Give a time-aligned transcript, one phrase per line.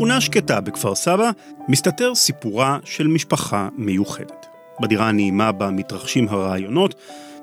[0.00, 1.30] בשכונה השקטה בכפר סבא
[1.68, 4.46] מסתתר סיפורה של משפחה מיוחדת.
[4.82, 6.94] בדירה הנעימה בה מתרחשים הרעיונות,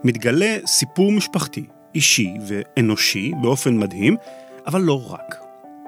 [0.04, 1.66] מתגלה סיפור משפחתי,
[1.96, 4.18] אישי ואנושי באופן מדהים,
[4.68, 5.36] אבל לא רק.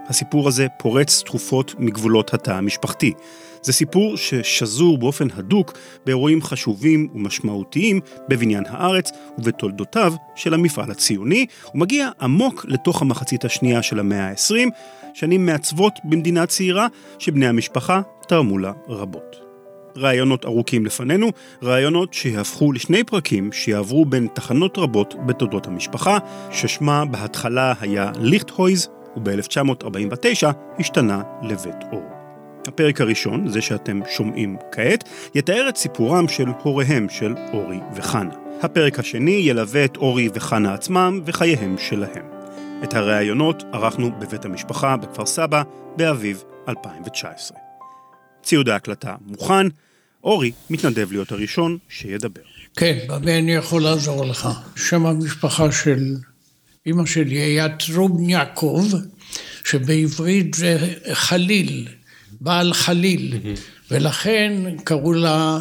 [0.08, 3.14] הסיפור הזה פורץ תכופות מגבולות התא המשפחתי.
[3.62, 5.74] זה סיפור ששזור באופן הדוק
[6.06, 8.00] באירועים חשובים ומשמעותיים
[8.30, 11.46] בבניין הארץ ובתולדותיו של המפעל הציוני,
[11.76, 14.70] ומגיע עמוק לתוך המחצית השנייה של המאה ה-20,
[15.14, 16.88] שנים מעצבות במדינה צעירה
[17.20, 19.50] שבני המשפחה תרמו לה רבות.
[19.98, 21.32] רעיונות ארוכים לפנינו,
[21.64, 26.18] רעיונות שיהפכו לשני פרקים שיעברו בין תחנות רבות בתולדות המשפחה,
[26.52, 30.48] ששמה בהתחלה היה ליכטהויז וב-1949
[30.80, 32.19] השתנה לבית אור.
[32.70, 35.04] הפרק הראשון, זה שאתם שומעים כעת,
[35.36, 38.34] יתאר את סיפורם של הוריהם של אורי וחנה.
[38.62, 42.26] הפרק השני ילווה את אורי וחנה עצמם וחייהם שלהם.
[42.84, 45.64] את הראיונות ערכנו בבית המשפחה בכפר סבא
[45.96, 47.58] באביב 2019.
[48.44, 49.68] ציוד ההקלטה מוכן,
[50.24, 52.42] אורי מתנדב להיות הראשון שידבר.
[52.76, 54.50] כן, במה אני יכול לעזור לך?
[54.76, 56.16] שם המשפחה של
[56.86, 58.86] אימא שלי היה טרום יעקב,
[59.66, 61.88] שבעברית זה חליל,
[62.42, 63.40] בעל חליל,
[63.92, 65.60] ולכן קראו לה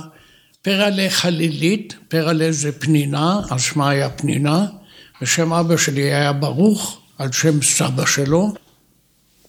[0.62, 4.66] פרלה חלילית, פרלה זה פנינה, על שמה היה פנינה,
[5.22, 8.54] ושם אבא שלי היה ברוך, על שם סבא שלו.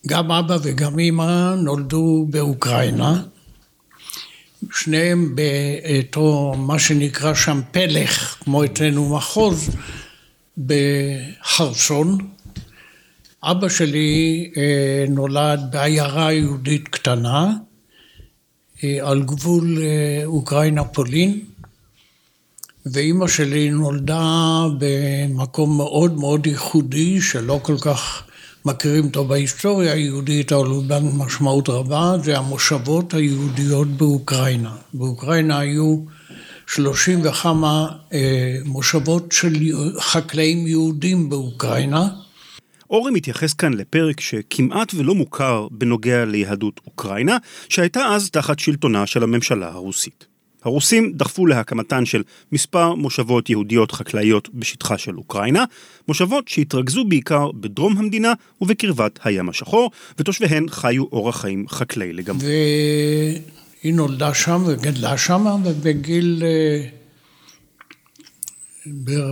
[0.07, 3.21] גם אבא וגם אימא נולדו באוקראינה.
[4.73, 9.69] שניהם באותו, מה שנקרא שם פלך, כמו אצלנו מחוז,
[10.57, 12.17] בחרסון.
[13.43, 17.53] אבא שלי אה, נולד בעיירה יהודית קטנה,
[18.83, 21.39] אה, על גבול אה, אוקראינה-פולין,
[22.85, 28.23] ואימא שלי נולדה במקום מאוד מאוד ייחודי, שלא כל כך
[28.65, 34.75] מכירים אותו בהיסטוריה היהודית, אבל הוא בן משמעות רבה, זה המושבות היהודיות באוקראינה.
[34.93, 35.97] באוקראינה היו
[36.67, 37.87] שלושים וכמה
[38.65, 39.53] מושבות של
[39.99, 42.07] חקלאים יהודים באוקראינה.
[42.89, 47.37] אורי מתייחס כאן לפרק שכמעט ולא מוכר בנוגע ליהדות אוקראינה,
[47.69, 50.25] שהייתה אז תחת שלטונה של הממשלה הרוסית.
[50.63, 55.63] הרוסים דחפו להקמתן של מספר מושבות יהודיות חקלאיות בשטחה של אוקראינה,
[56.07, 62.45] מושבות שהתרכזו בעיקר בדרום המדינה ובקרבת הים השחור, ותושביהן חיו אורח חיים חקלאי לגמרי.
[62.45, 66.43] והיא נולדה שם וגדלה שם, ובגיל...
[66.45, 66.89] אה,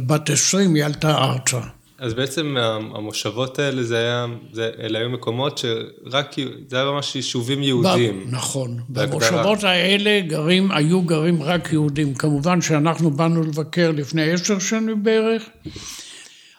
[0.08, 1.77] בת עשרים היא עלתה ארצה.
[2.00, 2.56] אז בעצם
[2.96, 6.36] המושבות האלה, זה היה, זה, אלה היו מקומות שרק,
[6.68, 8.26] זה היה ממש יישובים יהודיים.
[8.30, 8.80] נכון.
[8.90, 12.14] במושבות האלה גרים, היו גרים רק יהודים.
[12.14, 15.44] כמובן שאנחנו באנו לבקר לפני עשר שנים בערך,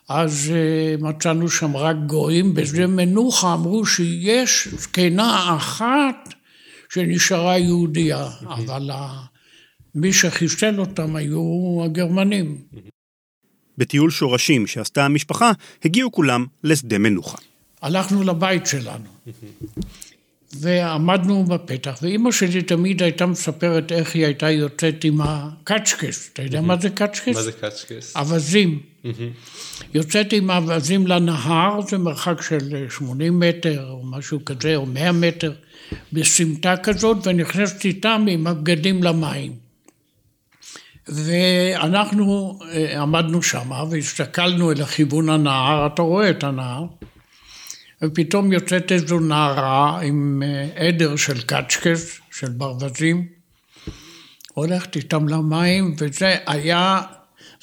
[0.08, 2.54] אז uh, מצאנו שם רק גויים.
[2.54, 6.34] בשדה מנוחה אמרו שיש זקנה אחת
[6.88, 8.90] שנשארה יהודייה, אבל
[9.94, 11.40] מי שחיסל אותם היו
[11.84, 12.58] הגרמנים.
[13.78, 15.52] בטיול שורשים שעשתה המשפחה,
[15.84, 17.38] הגיעו כולם לשדה מנוחה.
[17.82, 19.08] הלכנו לבית שלנו,
[20.60, 26.30] ועמדנו בפתח, ואימא שלי תמיד הייתה מספרת איך היא הייתה יוצאת עם הקצ'קס.
[26.32, 27.36] אתה יודע מה זה קצ'קס?
[27.36, 28.16] מה זה קצ'קס?
[28.16, 28.80] אווזים.
[29.94, 35.52] יוצאת עם האווזים לנהר, זה מרחק של 80 מטר או משהו כזה, או 100 מטר,
[36.12, 39.67] בסמטה כזאת, ונכנסת איתם עם הבגדים למים.
[41.08, 46.84] ואנחנו אה, עמדנו שם והסתכלנו אל הכיוון הנהר, אתה רואה את הנהר,
[48.02, 53.26] ופתאום יוצאת איזו נערה עם אה, עדר של קצ'קס, של ברווזים,
[54.54, 57.00] הולכת איתם למים, וזה היה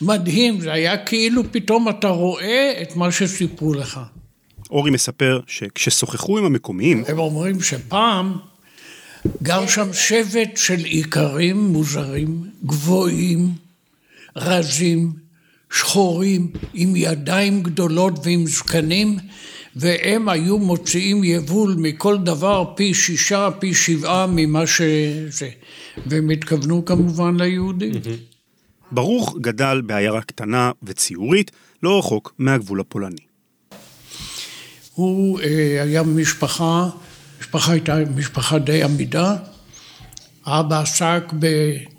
[0.02, 4.00] מדהים, זה היה כאילו פתאום אתה רואה את מה שסיפרו לך.
[4.70, 7.04] אורי מספר שכששוחחו עם המקומיים...
[7.08, 8.38] הם אומרים שפעם
[9.44, 13.54] גר שם שבט של איכרים מוזרים, גבוהים,
[14.36, 15.14] רזים,
[15.72, 19.18] שחורים, עם ידיים גדולות ועם זקנים,
[19.76, 25.50] והם היו מוציאים יבול מכל דבר פי שישה, פי שבעה ממה שזה.
[26.06, 27.92] והם התכוונו כמובן ליהודים.
[28.92, 31.52] ברוך גדל בעיירה קטנה וציורית,
[31.84, 33.26] לא רחוק מהגבול הפולני.
[34.94, 36.90] הוא אה, היה משפחה
[37.56, 39.36] המשפחה הייתה משפחה די עמידה.
[40.46, 41.48] אבא עסק ב...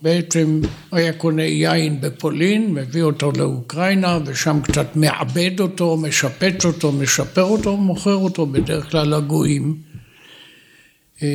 [0.03, 0.61] בעצם
[0.93, 7.77] היה קונה יין בפולין, מביא אותו לאוקראינה, ושם קצת מעבד אותו, משפץ אותו, משפר אותו,
[7.77, 9.77] מוכר אותו בדרך כלל לגויים,
[11.23, 11.29] אה,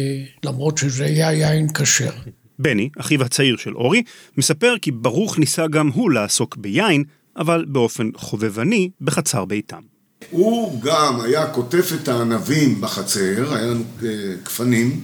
[0.44, 2.12] למרות שזה היה יין כשר.
[2.60, 4.04] בני, אחיו הצעיר של אורי,
[4.38, 7.04] מספר כי ברוך ניסה גם הוא לעסוק ביין,
[7.38, 9.91] אבל באופן חובבני בחצר ביתם.
[10.30, 13.84] הוא גם היה קוטף את הענבים בחצר, היה לנו
[14.44, 15.04] גפנים,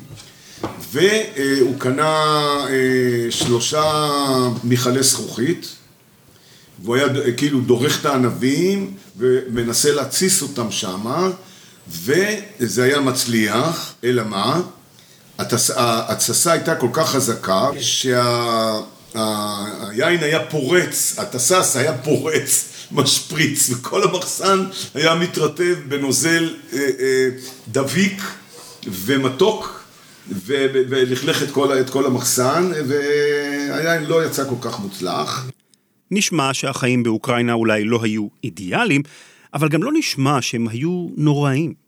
[0.91, 2.45] והוא קנה
[3.29, 4.09] שלושה
[4.63, 5.67] מכלי זכוכית,
[6.83, 11.29] והוא היה כאילו דורך את הענבים ומנסה להתסיס אותם שמה,
[11.89, 14.61] וזה היה מצליח, אלא מה?
[15.37, 19.23] התססה הייתה כל כך חזקה שהיין
[20.23, 24.63] היה פורץ, התסס היה פורץ, משפריץ, וכל המחסן
[24.93, 27.29] היה מתרטב בנוזל אה, אה,
[27.67, 28.21] דביק
[28.85, 29.83] ומתוק
[30.45, 31.49] ולכלך את
[31.81, 35.49] את כל המחסן, והיין לא יצא כל כך מוצלח.
[36.11, 39.01] נשמע שהחיים באוקראינה אולי לא היו אידיאליים,
[39.53, 41.86] אבל גם לא נשמע שהם היו נוראים.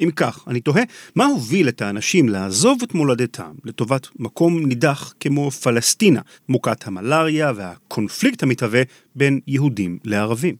[0.00, 0.82] אם כך, אני תוהה,
[1.14, 8.42] מה הוביל את האנשים לעזוב את מולדתם לטובת מקום נידח כמו פלסטינה, מוכת המלאריה והקונפליקט
[8.42, 8.82] המתהווה
[9.14, 10.56] בין יהודים לערבים?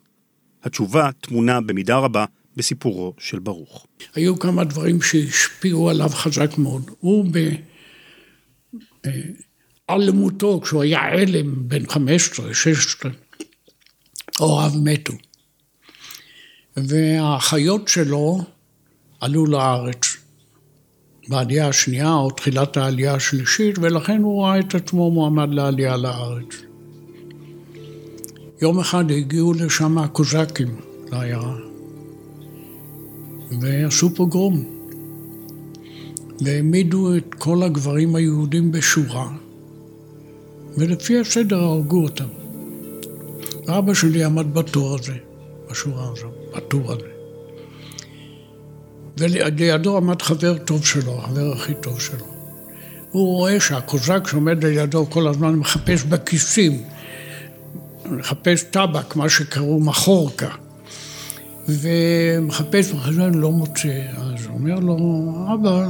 [0.64, 2.24] התשובה טמונה במידה רבה
[2.56, 3.86] בסיפורו של ברוך.
[4.14, 6.90] היו כמה דברים שהשפיעו עליו חזק מאוד.
[7.00, 7.48] הוא ב...
[9.88, 13.10] עלמותו, כשהוא היה עלם בן 15, 16,
[14.38, 15.12] הוריו מתו.
[16.76, 18.44] והאחיות שלו
[19.20, 20.16] עלו לארץ
[21.28, 26.62] בעלייה השנייה או תחילת העלייה השלישית, ולכן הוא ראה את עצמו מועמד לעלייה לארץ.
[28.62, 30.76] יום אחד הגיעו לשם הקוזקים
[31.12, 31.56] לעיירה,
[33.60, 34.64] ועשו פוגרום,
[36.40, 39.28] והעמידו את כל הגברים היהודים בשורה,
[40.78, 42.28] ולפי הסדר הרגו אותם.
[43.66, 45.14] ואבא שלי עמד בתור הזה,
[45.70, 47.15] בשורה הזו, בטור הזה.
[49.18, 52.26] ולידו עמד חבר טוב שלו, החבר הכי טוב שלו.
[53.10, 56.82] הוא רואה שהקוזק שעומד לידו כל הזמן מחפש בכיסים,
[58.10, 60.48] מחפש טבק, מה שקראו מחורקה.
[61.68, 64.02] ומחפש בחזון, לא מוצא.
[64.16, 64.96] אז אומר לו,
[65.54, 65.88] אבא,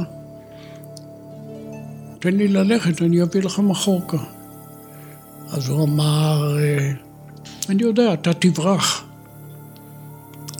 [2.19, 4.17] תן לי ללכת, אני אביא לך מחורקה.
[5.49, 6.57] אז הוא אמר,
[7.69, 9.03] אני יודע, אתה תברח.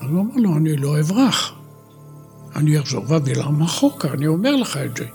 [0.02, 1.57] אז הוא אמר לו, אני לא אברח.
[2.58, 5.06] אני אחזור ואביא לך מחורקה, אני אומר לך את זה.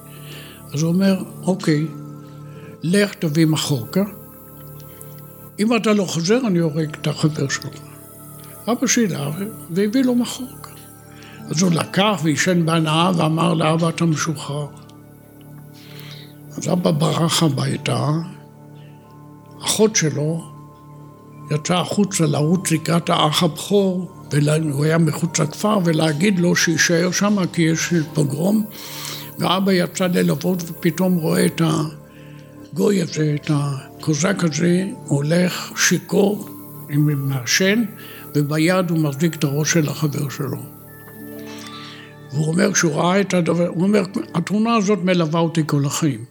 [0.72, 1.86] אז הוא אומר, אוקיי,
[2.82, 4.04] לך תביא מחורקה.
[5.58, 7.66] אם אתה לא חוזר, אני הורג את החבר שלך.
[8.68, 9.16] אבא שלי
[9.70, 10.70] והביא לו מחורקה.
[11.50, 14.66] אז הוא לקח ועישן בהנאה ואמר לאבא, אתה משוחרר.
[16.56, 18.10] אז אבא ברח הביתה,
[19.62, 20.52] אחות שלו
[21.50, 27.62] יצאה החוצה לרוץ לקראת האח הבכור, והוא היה מחוץ לכפר, ולהגיד לו שיישאר שם כי
[27.62, 28.66] יש פוגרום,
[29.38, 36.48] ואבא יצא ללוות ופתאום רואה את הגוי הזה, את הקוזק הזה, הולך שיכור,
[36.90, 37.84] עם מעשן,
[38.34, 40.58] וביד הוא מחזיק את הראש של החבר שלו.
[42.32, 44.02] והוא אומר שהוא ראה את הדבר, הוא אומר,
[44.34, 46.24] התמונה הזאת מלווה אותי כל החיים.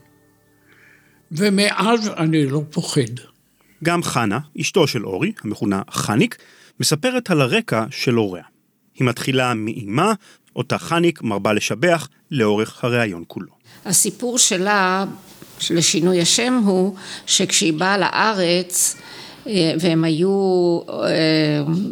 [1.31, 3.30] ומאז אני לא פוחד.
[3.83, 6.37] גם חנה, אשתו של אורי, המכונה חניק,
[6.79, 8.43] מספרת על הרקע של הוריה.
[8.95, 10.13] היא מתחילה מאימה,
[10.55, 13.51] אותה חניק מרבה לשבח לאורך הריאיון כולו.
[13.85, 15.05] הסיפור שלה,
[15.69, 16.95] לשינוי השם, הוא
[17.25, 18.95] שכשהיא באה לארץ,
[19.47, 21.07] אה, והם היו, אה,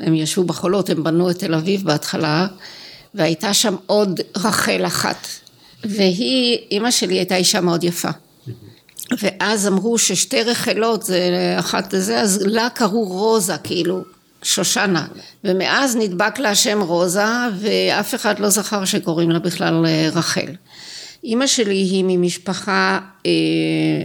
[0.01, 2.47] הם ישבו בחולות, הם בנו את תל אביב בהתחלה,
[3.13, 5.27] והייתה שם עוד רחל אחת.
[5.83, 8.09] והיא, אימא שלי הייתה אישה מאוד יפה.
[9.17, 14.03] ואז אמרו ששתי רחלות זה אחת זה, אז לה קראו רוזה, כאילו,
[14.43, 15.07] שושנה.
[15.43, 17.25] ומאז נדבק לה השם רוזה,
[17.59, 20.51] ואף אחד לא זכר שקוראים לה בכלל אה, רחל.
[21.23, 23.31] אימא שלי היא ממשפחה אה,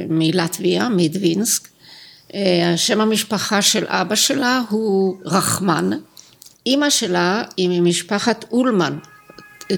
[0.09, 1.69] מלטביה, מדווינסק.
[2.35, 5.91] אה, שם המשפחה של אבא שלה הוא רחמן.
[6.67, 8.99] אימא שלה היא ממשפחת אולמן.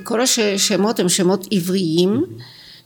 [0.02, 2.24] כל השמות הם שמות עבריים.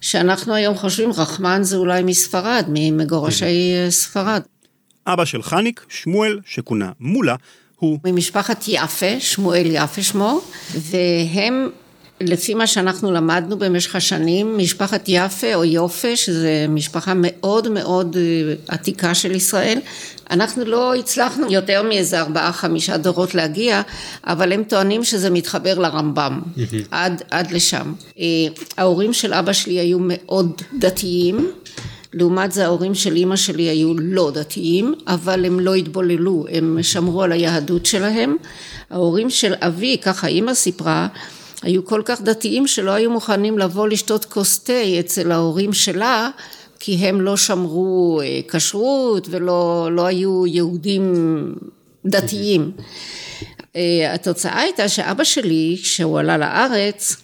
[0.01, 4.43] שאנחנו היום חושבים רחמן זה אולי מספרד, ממגורשי ספרד.
[5.07, 7.35] אבא של חניק, שמואל, שכונה מולה,
[7.77, 7.99] הוא...
[8.05, 10.41] ממשפחת יפה, שמואל יפה שמו,
[10.75, 11.71] והם
[12.21, 18.55] לפי מה שאנחנו למדנו במשך השנים, משפחת יפה או יופה, שזה משפחה מאוד מאוד אה,
[18.69, 19.79] עתיקה של ישראל,
[20.31, 23.83] אנחנו לא הצלחנו יותר מאיזה ארבעה חמישה דורות להגיע,
[24.25, 26.41] אבל הם טוענים שזה מתחבר לרמב"ם,
[26.91, 27.93] עד, עד לשם.
[28.19, 28.25] אה,
[28.77, 31.51] ההורים של אבא שלי היו מאוד דתיים,
[32.13, 37.23] לעומת זה ההורים של אימא שלי היו לא דתיים, אבל הם לא התבוללו, הם שמרו
[37.23, 38.37] על היהדות שלהם.
[38.91, 41.09] ההורים של אבי, ככה אימא סיפרה,
[41.63, 46.31] היו כל כך דתיים שלא היו מוכנים לבוא לשתות כוס תה אצל ההורים שלה
[46.81, 51.15] כי הם לא שמרו אה, כשרות ולא לא היו יהודים
[52.07, 52.73] דתיים.
[53.77, 57.17] אה, התוצאה הייתה שאבא שלי, כשהוא עלה לארץ,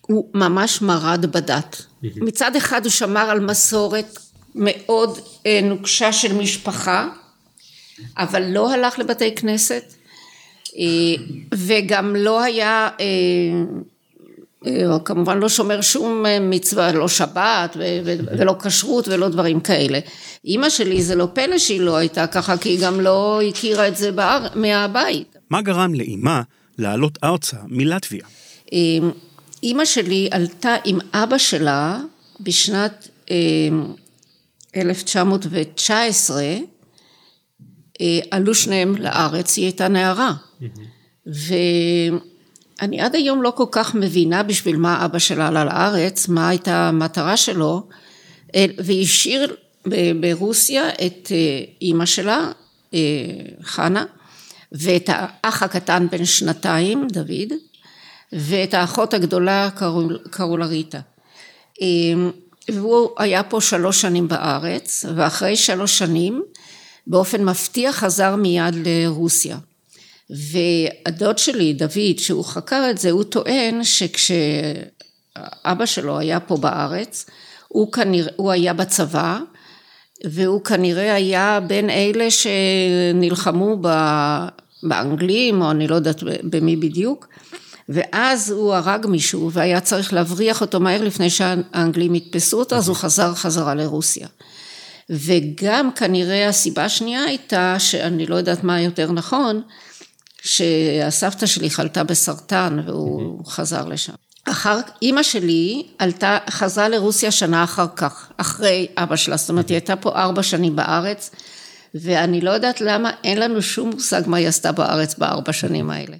[0.00, 1.82] הוא ממש מרד בדת.
[2.02, 4.18] מצד אחד הוא שמר על מסורת
[4.54, 7.08] מאוד אה, נוקשה של משפחה,
[8.18, 9.93] אבל לא הלך לבתי כנסת,
[11.54, 12.88] וגם לא היה,
[15.04, 17.76] כמובן לא שומר שום מצווה, לא שבת
[18.38, 19.98] ולא כשרות ולא דברים כאלה.
[20.44, 23.96] אימא שלי זה לא פלא שהיא לא הייתה ככה, כי היא גם לא הכירה את
[23.96, 24.10] זה
[24.54, 25.36] מהבית.
[25.50, 26.42] מה גרם לאימה
[26.78, 28.24] לעלות ארצה מלטביה?
[29.62, 32.00] אימא שלי עלתה עם אבא שלה
[32.40, 33.08] בשנת
[34.76, 36.58] 1919, אה, אה,
[38.30, 40.32] עלו שניהם לארץ, היא הייתה נערה.
[41.26, 46.88] ואני עד היום לא כל כך מבינה בשביל מה אבא שלה עלה לארץ, מה הייתה
[46.88, 47.86] המטרה שלו,
[48.54, 49.56] אה, והשאיר
[50.20, 51.32] ברוסיה את
[51.82, 52.50] אימא שלה,
[53.62, 54.04] חנה,
[54.72, 57.52] ואת האח הקטן בן שנתיים, דוד,
[58.32, 61.00] ואת האחות הגדולה קראו, קראו לה ריטה.
[62.68, 66.42] והוא היה פה שלוש שנים בארץ, ואחרי שלוש שנים,
[67.06, 69.58] באופן מפתיע חזר מיד לרוסיה.
[70.30, 74.56] והדוד שלי, דוד, שהוא חקר את זה, הוא טוען שכשאבא
[75.84, 77.26] שלו היה פה בארץ,
[77.68, 79.38] הוא כנראה, הוא היה בצבא,
[80.24, 83.76] והוא כנראה היה בין אלה שנלחמו
[84.82, 87.28] באנגלים, או אני לא יודעת במי בדיוק,
[87.88, 92.96] ואז הוא הרג מישהו והיה צריך להבריח אותו מהר לפני שהאנגלים יתפסו אותו, אז הוא
[92.96, 94.28] חזר חזרה לרוסיה.
[95.10, 99.62] וגם כנראה הסיבה השנייה הייתה, שאני לא יודעת מה יותר נכון,
[100.42, 104.12] שהסבתא שלי חלתה בסרטן והוא חזר לשם.
[104.44, 109.74] אחר, אימא שלי עלתה, חזרה לרוסיה שנה אחר כך, אחרי אבא שלה, זאת אומרת היא
[109.74, 111.30] הייתה פה ארבע שנים בארץ,
[111.94, 116.16] ואני לא יודעת למה, אין לנו שום מושג מה היא עשתה בארץ בארבע שנים האלה.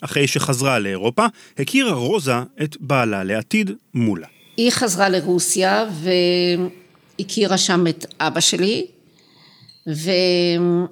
[0.00, 1.26] אחרי שחזרה לאירופה,
[1.58, 2.32] הכירה רוזה
[2.62, 4.26] את בעלה לעתיד מולה.
[4.56, 5.84] היא חזרה לרוסיה
[7.18, 8.86] והכירה שם את אבא שלי,
[9.86, 10.86] והם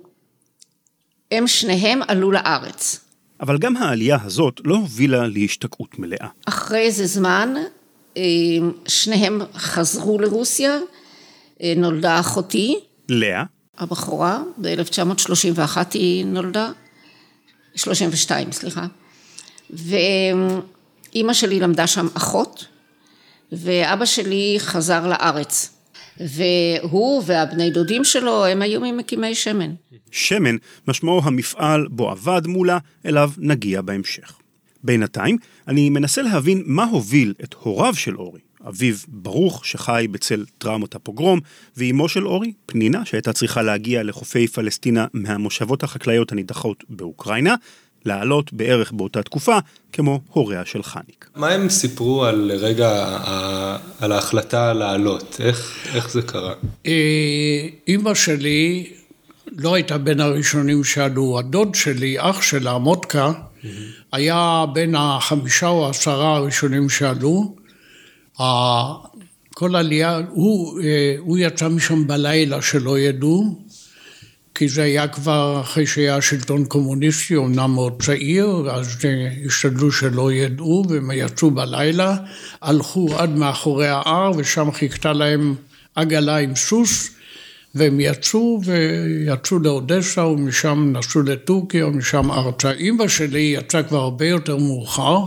[1.46, 3.00] שניהם עלו לארץ.
[3.40, 6.28] אבל גם העלייה הזאת לא הובילה להשתקעות מלאה.
[6.44, 7.54] אחרי איזה זמן,
[8.16, 8.22] אה,
[8.88, 10.78] שניהם חזרו לרוסיה,
[11.62, 12.80] אה, נולדה אחותי.
[13.08, 13.44] לאה.
[13.78, 16.70] הבחורה, ב-1931 היא נולדה.
[17.76, 18.86] 32, סליחה.
[19.70, 22.66] ואימא שלי למדה שם אחות,
[23.52, 25.73] ואבא שלי חזר לארץ.
[26.20, 29.74] והוא והבני דודים שלו, הם היו ממקימי שמן.
[30.10, 30.56] שמן,
[30.88, 34.38] משמעו המפעל בו עבד מולה, אליו נגיע בהמשך.
[34.84, 35.36] בינתיים,
[35.68, 41.40] אני מנסה להבין מה הוביל את הוריו של אורי, אביו ברוך, שחי בצל טראומות הפוגרום,
[41.76, 47.54] ואימו של אורי, פנינה, שהייתה צריכה להגיע לחופי פלסטינה מהמושבות החקלאיות הנידחות באוקראינה,
[48.04, 49.58] לעלות בערך באותה תקופה,
[49.92, 51.28] כמו הוריה של חניק.
[51.36, 53.18] מה הם סיפרו על רגע,
[54.00, 55.36] על ההחלטה לעלות?
[55.40, 56.54] איך, איך זה קרה?
[56.86, 58.86] אה, אימא שלי
[59.56, 61.38] לא הייתה בין הראשונים שעלו.
[61.38, 63.32] הדוד שלי, אח שלה, מוטקה,
[64.12, 67.54] היה בין החמישה או עשרה הראשונים שעלו.
[69.54, 73.63] כל עלייה, הוא, אה, הוא יצא משם בלילה שלא ידעו,
[74.54, 80.32] כי זה היה כבר אחרי שהיה שלטון קומוניסטי, אומנם מאוד צעיר, אז אה, השתדלו שלא
[80.32, 82.16] ידעו, והם יצאו בלילה,
[82.62, 85.54] הלכו עד מאחורי ההר, ושם חיכתה להם
[85.94, 87.10] עגלה עם סוס,
[87.74, 92.70] והם יצאו, ויצאו לאודסה, ומשם נסעו לטורקיה, ומשם ארצה.
[92.70, 95.18] אימא שלי יצאה כבר הרבה יותר מאוחר,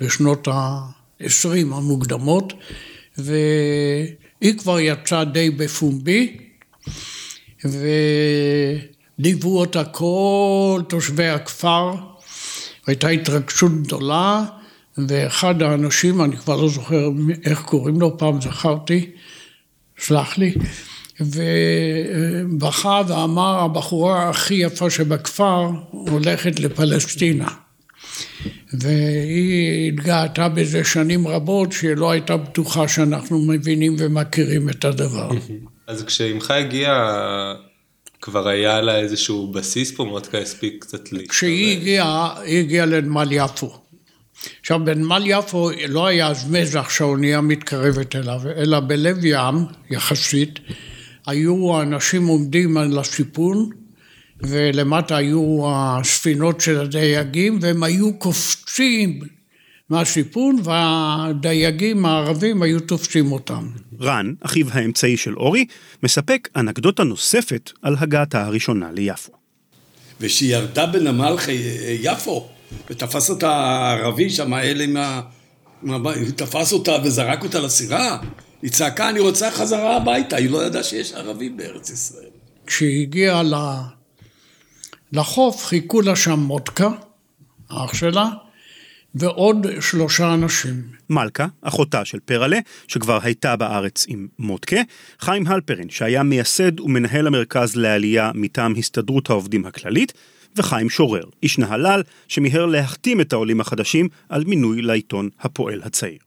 [0.00, 2.52] בשנות ה-20 המוקדמות,
[3.18, 6.36] והיא כבר יצאה די בפומבי.
[7.64, 11.94] וליוו אותה כל תושבי הכפר,
[12.86, 14.44] הייתה התרגשות גדולה,
[15.08, 17.10] ואחד האנשים, אני כבר לא זוכר
[17.44, 19.10] איך קוראים לו, פעם זכרתי,
[19.98, 20.54] סלח לי,
[21.20, 27.48] ובכה ואמר, הבחורה הכי יפה שבכפר הולכת לפלסטינה.
[28.72, 35.30] והיא התגאתה בזה שנים רבות, שהיא לא הייתה בטוחה שאנחנו מבינים ומכירים את הדבר.
[35.88, 37.54] אז כשאימך הגיעה,
[38.20, 41.30] כבר היה לה איזשהו בסיס פה, מודקה הספיק קצת להתקרב.
[41.30, 43.78] כשהיא הגיעה, היא הגיעה לנמל יפו.
[44.60, 49.54] עכשיו, בנמל יפו לא היה אז מזח שהאונייה מתקרבת אליו, אלא בלב ים,
[49.90, 50.58] יחסית,
[51.26, 53.70] היו האנשים עומדים על הסיפון,
[54.40, 59.20] ולמטה היו הספינות של הדייגים, והם היו קופצים
[59.90, 63.68] מהסיפון, והדייגים הערבים היו תופסים אותם.
[64.00, 65.66] רן, אחיו האמצעי של אורי,
[66.02, 69.32] מספק אנקדוטה נוספת על הגעתה הראשונה ליפו.
[70.20, 71.36] ושהיא ירדה בנמל
[72.00, 72.48] יפו,
[72.90, 75.20] ותפס אותה הערבי שם, אלה עם ה...
[76.36, 78.18] תפס אותה וזרק אותה לסירה,
[78.62, 82.30] היא צעקה, אני רוצה חזרה הביתה, היא לא ידעה שיש ערבים בארץ ישראל.
[82.66, 83.42] כשהיא הגיעה
[85.12, 86.88] לחוף, חיכו לה שם מודקה,
[87.68, 88.28] אח שלה,
[89.18, 90.82] ועוד שלושה אנשים.
[91.10, 92.58] מלכה, אחותה של פרלה,
[92.88, 94.76] שכבר הייתה בארץ עם מודקה,
[95.20, 100.12] חיים הלפרין, שהיה מייסד ומנהל המרכז לעלייה מטעם הסתדרות העובדים הכללית,
[100.56, 106.18] וחיים שורר, איש נהלל, שמיהר להחתים את העולים החדשים על מינוי לעיתון הפועל הצעיר.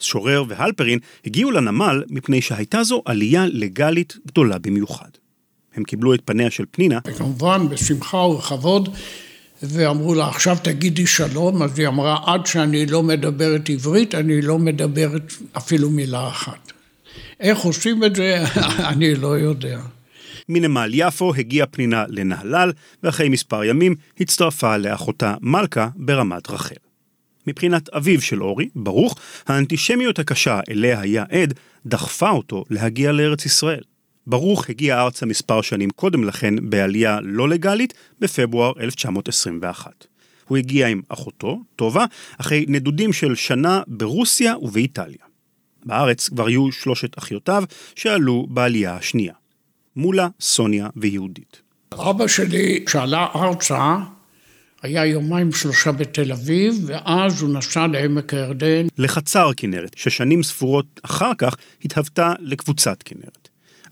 [0.00, 5.08] שורר והלפרין הגיעו לנמל מפני שהייתה זו עלייה לגלית גדולה במיוחד.
[5.74, 6.98] הם קיבלו את פניה של פנינה.
[7.06, 8.88] וכמובן, בשמחה ובכבוד,
[9.68, 14.58] ואמרו לה, עכשיו תגידי שלום, אז היא אמרה, עד שאני לא מדברת עברית, אני לא
[14.58, 16.72] מדברת אפילו מילה אחת.
[17.40, 18.44] איך עושים את זה,
[18.92, 19.80] אני לא יודע.
[20.48, 26.74] מנמל יפו הגיעה פנינה לנהלל, ואחרי מספר ימים הצטרפה לאחותה מלכה ברמת רחל.
[27.46, 29.16] מבחינת אביו של אורי, ברוך,
[29.46, 31.54] האנטישמיות הקשה אליה היה עד,
[31.86, 33.82] דחפה אותו להגיע לארץ ישראל.
[34.26, 40.06] ברוך הגיע ארצה מספר שנים קודם לכן בעלייה לא לגלית בפברואר 1921.
[40.48, 42.04] הוא הגיע עם אחותו, טובה,
[42.38, 45.24] אחרי נדודים של שנה ברוסיה ובאיטליה.
[45.84, 47.64] בארץ כבר היו שלושת אחיותיו
[47.96, 49.34] שעלו בעלייה השנייה.
[49.96, 51.62] מולה, סוניה ויהודית.
[51.92, 53.96] אבא שלי, שעלה ארצה,
[54.82, 58.86] היה יומיים שלושה בתל אביב, ואז הוא נסע לעמק הירדן.
[58.98, 63.43] לחצר כנרת, ששנים ספורות אחר כך התהוותה לקבוצת כנרת.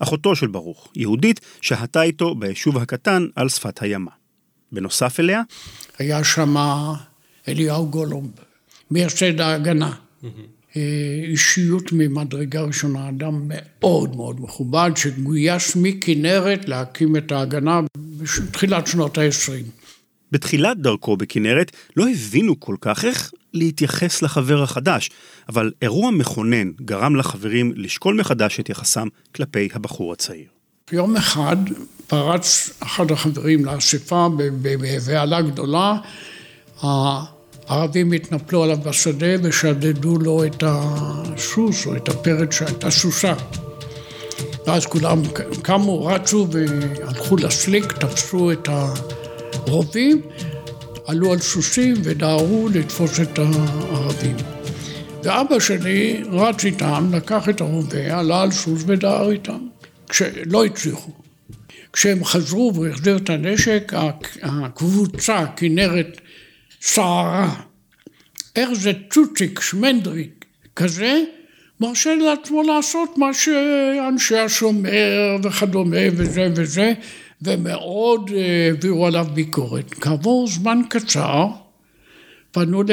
[0.03, 4.11] אחותו של ברוך, יהודית, שהתה איתו ביישוב הקטן על שפת הימה.
[4.71, 5.41] בנוסף אליה,
[5.97, 6.55] היה שם
[7.47, 8.29] אליהו גולומב,
[8.91, 9.91] מייסד ההגנה.
[10.75, 10.81] אה,
[11.23, 19.82] אישיות ממדרגה ראשונה, אדם מאוד מאוד מכובד, שגויס מכנרת להקים את ההגנה בתחילת שנות ה-20.
[20.33, 25.09] בתחילת דרכו בכנרת לא הבינו כל כך איך להתייחס לחבר החדש,
[25.49, 30.45] אבל אירוע מכונן גרם לחברים לשקול מחדש את יחסם כלפי הבחור הצעיר.
[30.91, 31.57] יום אחד
[32.07, 35.95] פרץ אחד החברים לאספה בבהלה גדולה,
[36.81, 43.33] הערבים התנפלו עליו בשדה ושדדו לו את הסוס או את הפרץ שהייתה סוסה.
[44.67, 45.21] ואז כולם
[45.61, 48.69] קמו, רצו והלכו לסליק, תפסו את
[49.67, 50.21] הרובים,
[51.07, 54.35] עלו על סוסים ודהרו לתפוס את הערבים.
[55.23, 59.67] ואבא שלי רץ איתם, לקח את הרובה, עלה על סוס ודהר איתם,
[60.09, 61.11] כשלא הצליחו.
[61.93, 63.93] כשהם חזרו והחזיר את הנשק,
[64.41, 66.21] הקבוצה, כנרת
[66.81, 67.55] סערה.
[68.55, 70.45] איך זה צוציק, שמנדריק,
[70.75, 71.21] כזה,
[71.79, 76.93] מרשה לעצמו לעשות מה שאנשי השומר וכדומה וזה וזה,
[77.43, 79.93] ומאוד אה, העבירו עליו ביקורת.
[79.93, 81.47] כעבור זמן קצר,
[82.51, 82.83] פנו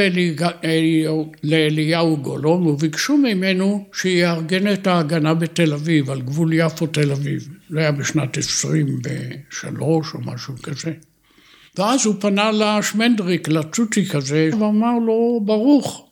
[1.43, 7.49] לאליהו גולום וביקשו ממנו שיארגן את ההגנה בתל אביב, על גבול יפו תל אביב.
[7.71, 10.93] זה היה בשנת 23 או משהו כזה.
[11.79, 16.09] ואז הוא פנה לשמנדריק, לצ'וצ'יק הזה, ואמר לו, ברוך,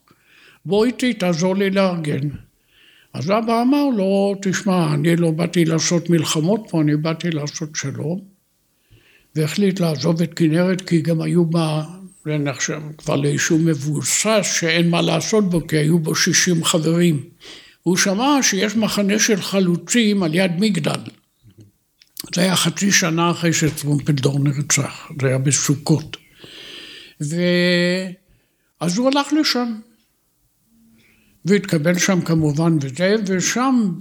[0.66, 2.28] בוא איתי, תעזור לי לארגן.
[3.14, 8.20] אז אבא אמר לו, תשמע, אני לא באתי לעשות מלחמות פה, אני באתי לעשות שלום.
[9.36, 11.84] והחליט לעזוב את כנרת, כי גם היו בה,
[12.24, 17.24] זה נחשב כבר ליישוב מבוסס, שאין מה לעשות בו, כי היו בו 60 חברים.
[17.82, 21.00] הוא שמע שיש מחנה של חלוצים על יד מגדל.
[22.34, 26.16] זה היה חצי שנה אחרי שטרומפלדור נרצח, זה היה בסוכות.
[27.20, 29.74] ואז הוא הלך לשם.
[31.44, 33.92] והתקבל שם כמובן וזה, ושם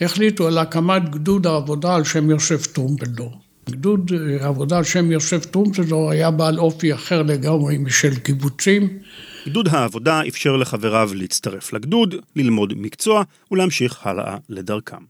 [0.00, 3.39] החליטו על הקמת גדוד העבודה על שם יוסף טרומפלדור.
[3.70, 8.98] גדוד העבודה על שם יוסף טרומפלדור היה בעל אופי אחר לגמרי משל קיבוצים.
[9.46, 15.04] גדוד העבודה אפשר לחבריו להצטרף לגדוד, ללמוד מקצוע ולהמשיך הלאה לדרכם.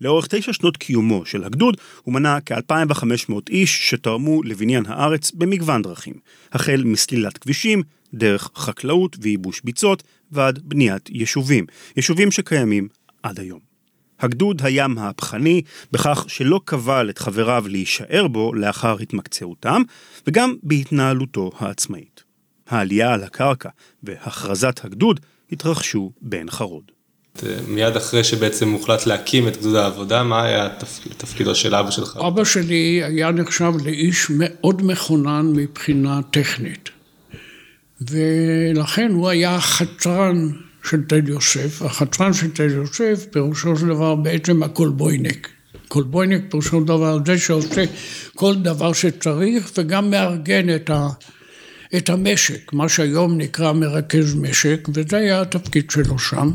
[0.00, 6.14] לאורך תשע שנות קיומו של הגדוד, הוא מנה כ-2,500 איש שתרמו לבניין הארץ במגוון דרכים,
[6.52, 7.82] החל מסלילת כבישים,
[8.14, 12.88] דרך חקלאות וייבוש ביצות, ועד בניית יישובים, יישובים שקיימים
[13.22, 13.67] עד היום.
[14.20, 19.82] הגדוד היה מהפכני בכך שלא קבל את חבריו להישאר בו לאחר התמקצעותם,
[20.26, 22.22] וגם בהתנהלותו העצמאית.
[22.68, 23.68] העלייה על הקרקע
[24.02, 25.20] והכרזת הגדוד
[25.52, 26.84] התרחשו בעין חרוד.
[27.68, 30.68] מיד אחרי שבעצם הוחלט להקים את גדוד העבודה, מה היה
[31.16, 32.18] תפקידו של אבא שלך?
[32.26, 36.90] אבא שלי היה נחשב לאיש מאוד מכונן מבחינה טכנית.
[38.00, 40.48] ולכן הוא היה החצרן
[40.84, 41.82] של תל יוסף.
[41.82, 45.48] החצרן של תל יוסף, פירושו של דבר בעצם הכולבוינק.
[45.88, 47.84] קולבויניק פירושו דבר זה שעושה
[48.34, 51.08] כל דבר שצריך וגם מארגן את, ה,
[51.96, 56.50] את המשק, מה שהיום נקרא מרכז משק, וזה היה התפקיד שלו שם.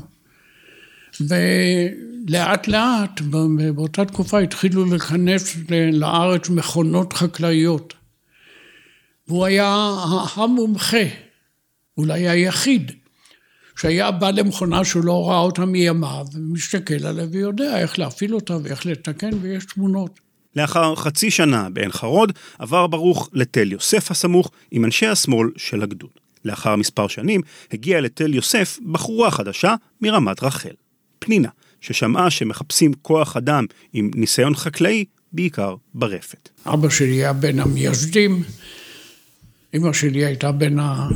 [1.22, 3.22] ולאט לאט
[3.76, 5.58] באותה תקופה התחילו להיכנס
[5.94, 7.94] לארץ מכונות חקלאיות.
[9.28, 9.96] והוא היה
[10.36, 11.04] המומחה,
[11.98, 12.92] אולי היחיד,
[13.76, 18.86] שהיה בא למכונה שהוא לא ראה אותה מימיו, ומסתכל עליה ויודע איך להפעיל אותה ואיך
[18.86, 20.20] לתקן, ויש תמונות.
[20.56, 26.10] לאחר חצי שנה בעין חרוד, עבר ברוך לתל יוסף הסמוך עם אנשי השמאל של הגדוד.
[26.46, 30.74] לאחר מספר שנים הגיעה לתל יוסף בחורה חדשה מרמת רחל,
[31.20, 31.50] פנינה,
[31.82, 36.50] ששמעה שמחפשים כוח אדם עם ניסיון חקלאי, בעיקר ברפת.
[36.66, 38.44] אבא שלי היה בין המייסדים,
[39.74, 41.08] אמא שלי הייתה בין ה...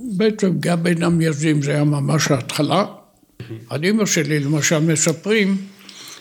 [0.00, 2.84] בעצם גם בין המייסדים זה היה ממש ההתחלה.
[3.70, 5.56] על אמא שלי למשל מספרים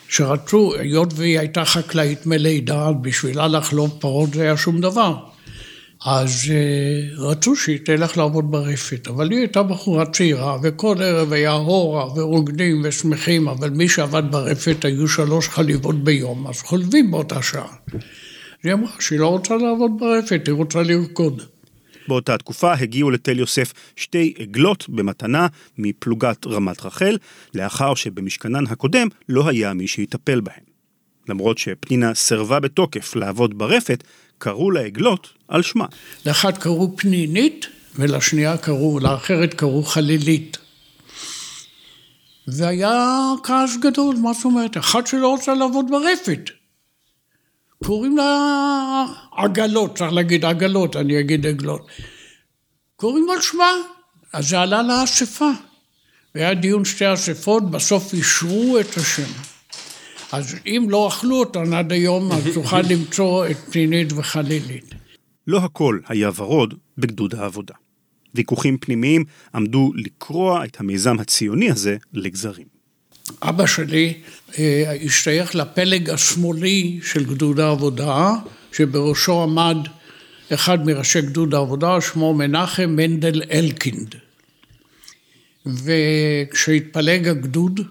[0.09, 5.17] שרצו, היות והיא הייתה חקלאית מלידה, בשבילה לחלוב פרות זה היה שום דבר.
[6.05, 11.51] אז uh, רצו שהיא תלך לעבוד ברפת, אבל היא הייתה בחורה צעירה, וכל ערב היה
[11.51, 17.75] הורה ורוקדים ושמחים, אבל מי שעבד ברפת היו שלוש חליבות ביום, אז חולבים באותה שעה.
[18.63, 21.41] היא אמרה שהיא לא רוצה לעבוד ברפת, היא רוצה לרקוד.
[22.07, 27.17] באותה תקופה הגיעו לתל יוסף שתי עגלות במתנה מפלוגת רמת רחל,
[27.53, 30.63] לאחר שבמשכנן הקודם לא היה מי שיטפל בהן.
[31.29, 34.03] למרות שפנינה סירבה בתוקף לעבוד ברפת,
[34.37, 35.85] קראו לעגלות על שמה.
[36.25, 37.65] לאחת קראו פנינית,
[37.95, 40.57] ולשנייה קראו, לאחרת קראו חלילית.
[42.47, 44.77] והיה כעס גדול, מה זאת אומרת?
[44.77, 46.49] אחת שלא רוצה לעבוד ברפת.
[47.83, 49.05] קוראים לה
[49.37, 51.87] עגלות, צריך להגיד עגלות, אני אגיד עגלות.
[52.95, 53.71] קוראים על שמה,
[54.33, 55.49] אז זה עלה לאספה.
[56.35, 59.31] והיה דיון שתי אספות, בסוף אישרו את השם.
[60.31, 64.95] אז אם לא אכלו אותן עד היום, אז תוכל למצוא את פנינית וחלילית.
[65.47, 67.73] לא הכל היה ורוד בגדוד העבודה.
[68.35, 69.23] ויכוחים פנימיים
[69.55, 72.76] עמדו לקרוע את המיזם הציוני הזה לגזרים.
[73.41, 74.13] אבא שלי
[74.59, 78.31] אה, השתייך לפלג השמאלי של גדוד העבודה,
[78.71, 79.77] שבראשו עמד
[80.53, 84.15] אחד מראשי גדוד העבודה, שמו מנחם מנדל אלקינד.
[85.65, 87.81] וכשהתפלג הגדוד,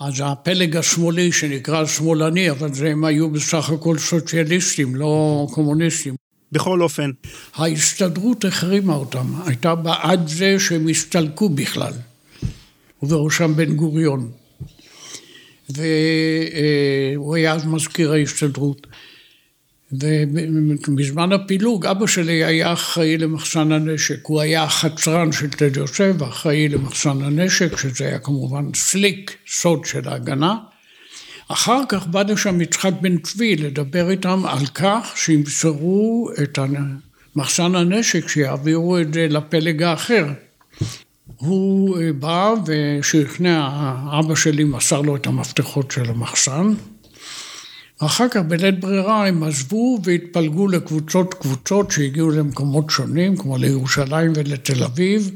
[0.00, 6.14] אז הפלג השמאלי שנקרא שמאלני, אבל זה הם היו בסך הכל סוציאליסטים, לא קומוניסטים.
[6.52, 7.10] בכל אופן.
[7.54, 11.92] ההסתדרות החרימה אותם, הייתה בעד זה שהם הסתלקו בכלל.
[13.02, 14.30] ובראשם בן גוריון.
[15.70, 18.86] והוא היה אז מזכיר ההסתדרות.
[19.92, 26.68] ובזמן הפילוג אבא שלי היה אחראי למחסן הנשק, הוא היה החצרן של תל יוסף, אחראי
[26.68, 30.54] למחסן הנשק, שזה היה כמובן סליק, סוד של ההגנה.
[31.48, 36.58] אחר כך בא לשם יצחק בן צבי לדבר איתם על כך שימסרו את
[37.36, 40.26] מחסן הנשק, שיעבירו את זה לפלג האחר.
[41.36, 43.68] הוא אה, בא ושכנע,
[44.18, 46.74] אבא שלי מסר לו את המפתחות של המחסן.
[47.98, 54.84] אחר כך בלית ברירה הם עזבו והתפלגו לקבוצות קבוצות שהגיעו למקומות שונים, כמו לירושלים ולתל
[54.84, 55.30] אביב,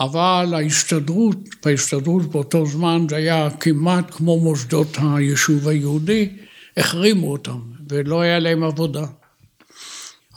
[0.00, 6.28] אבל ההסתדרות, בהסתדרות באותו זמן זה היה כמעט כמו מוסדות היישוב היהודי,
[6.76, 7.58] החרימו אותם
[7.88, 9.06] ולא היה להם עבודה.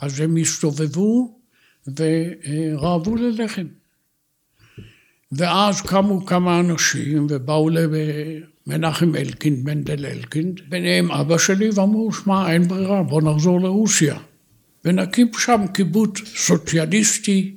[0.02, 1.38] אז הם הסתובבו
[1.86, 3.66] ורעבו ללחם.
[5.36, 12.68] ואז קמו כמה אנשים ובאו למנחם אלקין, מנדל אלקין, ביניהם אבא שלי, ואמרו, שמע, אין
[12.68, 14.16] ברירה, בוא נחזור לרוסיה.
[14.84, 17.54] ונקים שם קיבוץ סוציאליסטי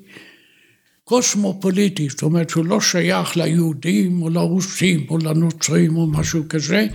[1.03, 6.87] קוסמופוליטי, זאת אומרת שהוא לא שייך ליהודים או לרוסים או לנוצרים או משהו כזה,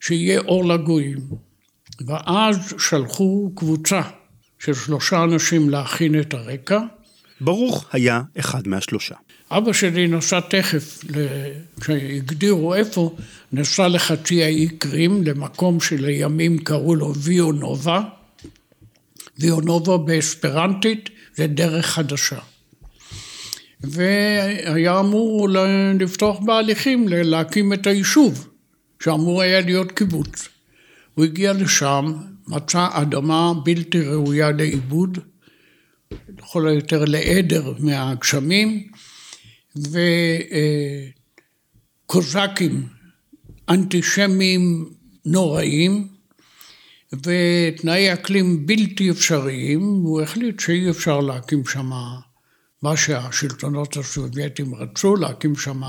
[0.00, 1.18] שיהיה אור לגויים.
[2.06, 4.00] ואז שלחו קבוצה
[4.58, 6.80] של שלושה אנשים להכין את הרקע.
[7.40, 9.14] ברוך היה אחד מהשלושה.
[9.50, 11.04] אבא שלי נסע תכף,
[11.80, 13.16] כשהגדירו איפה,
[13.52, 18.02] נסע לחצי האי קרים, למקום שלימים קראו לו ויונובה.
[19.38, 22.38] ויונובה באספרנטית זה דרך חדשה.
[23.80, 25.48] והיה אמור
[26.00, 28.48] לפתוח בהליכים להקים את היישוב,
[29.02, 30.48] שאמור היה להיות קיבוץ.
[31.14, 32.12] הוא הגיע לשם,
[32.48, 35.18] מצא אדמה בלתי ראויה לעיבוד,
[36.38, 38.88] לכל היותר לעדר מהגשמים,
[42.06, 42.86] וקוזקים
[43.68, 44.90] אנטישמיים
[45.26, 46.08] נוראים
[47.12, 51.90] ותנאי אקלים בלתי אפשריים, הוא החליט שאי אפשר להקים שם
[52.82, 55.82] מה שהשלטונות הסובייטים רצו, להקים שם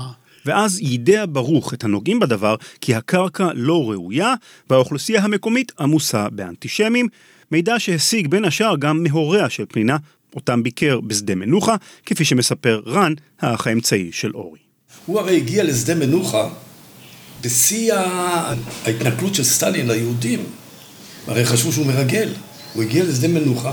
[0.46, 4.34] ואז יידע ברוך את הנוגעים בדבר כי הקרקע לא ראויה
[4.70, 7.08] והאוכלוסייה המקומית עמוסה באנטישמים,
[7.52, 9.96] מידע שהשיג בין השאר גם מהוריה של פנינה,
[10.36, 14.58] אותם ביקר בשדה מנוחה, כפי שמספר רן, האח האמצעי של אורי.
[15.06, 16.48] הוא הרי הגיע לשדה מנוחה
[17.42, 20.40] בשיא ההתנכלות של סטלין ליהודים.
[21.26, 22.28] הרי חשבו שהוא מרגל.
[22.74, 23.72] הוא הגיע לשדה מנוחה,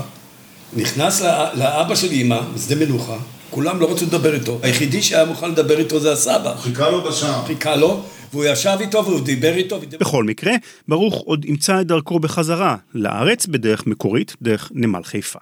[0.76, 1.22] נכנס
[1.54, 3.16] לאבא של אימא, בשדה מנוחה,
[3.50, 4.58] כולם לא רצו לדבר איתו.
[4.62, 6.56] היחידי שהיה מוכן לדבר איתו זה הסבא.
[6.56, 7.46] חיכה לו בשער.
[7.46, 9.80] חיכה לו, והוא ישב איתו והוא דיבר איתו.
[10.00, 10.52] בכל מקרה,
[10.88, 15.38] ברוך עוד ימצא את דרכו בחזרה לארץ בדרך מקורית, דרך נמל חיפה.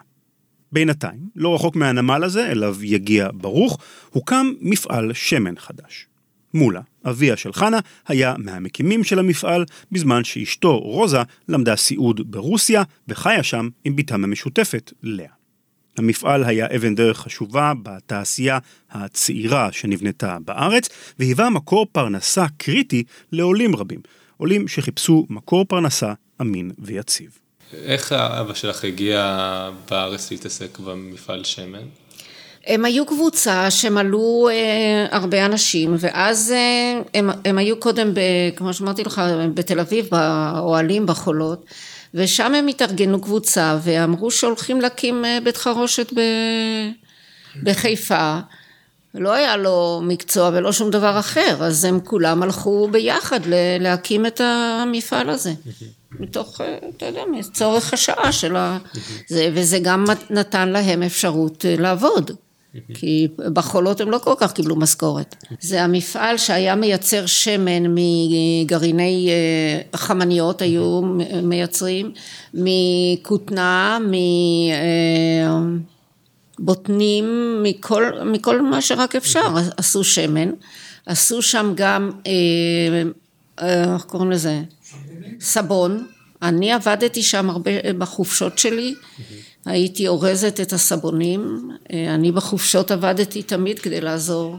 [0.73, 3.79] בינתיים, לא רחוק מהנמל הזה, אליו יגיע ברוך,
[4.11, 6.07] הוקם מפעל שמן חדש.
[6.55, 11.19] מולה, אביה של חנה, היה מהמקימים של המפעל, בזמן שאשתו, רוזה,
[11.49, 15.36] למדה סיעוד ברוסיה, וחיה שם עם בתם המשותפת, לאה.
[15.99, 18.59] המפעל היה אבן דרך חשובה בתעשייה
[18.91, 24.01] הצעירה שנבנתה בארץ, והיווה מקור פרנסה קריטי לעולים רבים,
[24.37, 27.39] עולים שחיפשו מקור פרנסה אמין ויציב.
[27.73, 31.83] איך אבא שלך הגיע בארץ להתעסק במפעל שמן?
[32.67, 38.21] הם היו קבוצה שמלאו אה, הרבה אנשים ואז אה, הם, הם היו קודם, ב,
[38.57, 39.23] כמו שאמרתי לך,
[39.55, 41.65] בתל אביב, באוהלים, בחולות
[42.17, 46.21] ושם הם התארגנו קבוצה ואמרו שהולכים להקים אה, בית חרושת ב,
[47.63, 48.39] בחיפה
[49.15, 53.41] לא היה לו מקצוע ולא שום דבר אחר אז הם כולם הלכו ביחד
[53.81, 55.53] להקים את המפעל הזה
[56.21, 58.79] מתוך, אה, אתה יודע, צורך השעה של ה...
[59.29, 62.31] זה, וזה גם נתן להם אפשרות אה, לעבוד.
[62.95, 65.37] כי בחולות הם לא כל כך קיבלו משכורת.
[65.61, 71.01] זה המפעל שהיה מייצר שמן מגרעיני אה, חמניות היו
[71.43, 72.13] מייצרים,
[72.55, 73.99] מכותנה,
[76.59, 80.51] מבוטנים, מכל, מכל מה שרק אפשר עשו שמן.
[81.07, 82.11] עשו שם גם,
[83.59, 84.63] איך קוראים לזה?
[85.41, 86.07] סבון,
[86.43, 88.95] אני עבדתי שם הרבה בחופשות שלי,
[89.67, 94.59] הייתי אורזת את הסבונים, אני בחופשות עבדתי תמיד כדי לעזור.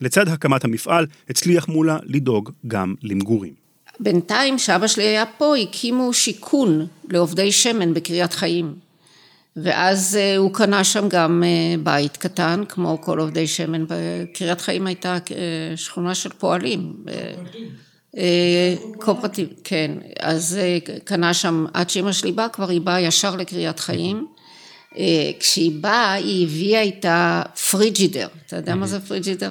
[0.00, 3.52] לצד הקמת המפעל, הצליח מולה לדאוג גם למגורים.
[4.00, 8.74] בינתיים, כשאבא שלי היה פה, הקימו שיכון לעובדי שמן בקריית חיים.
[9.56, 13.84] ואז אה, הוא קנה שם גם אה, בית קטן, כמו כל עובדי שמן.
[13.88, 16.92] בקריית חיים הייתה אה, שכונה של פועלים.
[18.98, 19.90] קואופרטיב, כן.
[20.20, 20.58] אז
[21.04, 24.26] קנה שם, עד שאמא שלי באה, כבר היא באה ישר לקריית חיים.
[25.40, 28.28] כשהיא באה, היא הביאה איתה פריג'ידר.
[28.46, 29.50] אתה יודע מה זה פריג'ידר?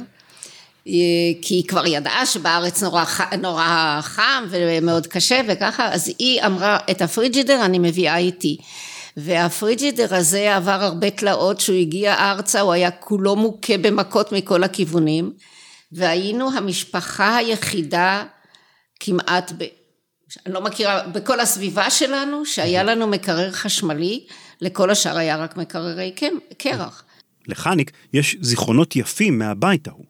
[1.42, 3.06] כי היא כבר ידעה שבארץ נורא,
[3.42, 8.58] נורא חם ומאוד קשה וככה, אז היא אמרה, את הפריג'ידר אני מביאה איתי.
[9.18, 15.34] והפריג'ידר הזה עבר הרבה תלאות, שהוא הגיע ארצה, הוא היה כולו מוכה במכות מכל הכיוונים,
[15.92, 18.24] והיינו המשפחה היחידה
[19.04, 19.64] כמעט, ב,
[20.46, 24.26] אני לא מכירה, בכל הסביבה שלנו, שהיה לנו מקרר חשמלי,
[24.62, 26.14] לכל השאר היה רק מקררי
[26.58, 27.04] קרח.
[27.48, 30.06] לחניק יש זיכרונות יפים מהבית ההוא.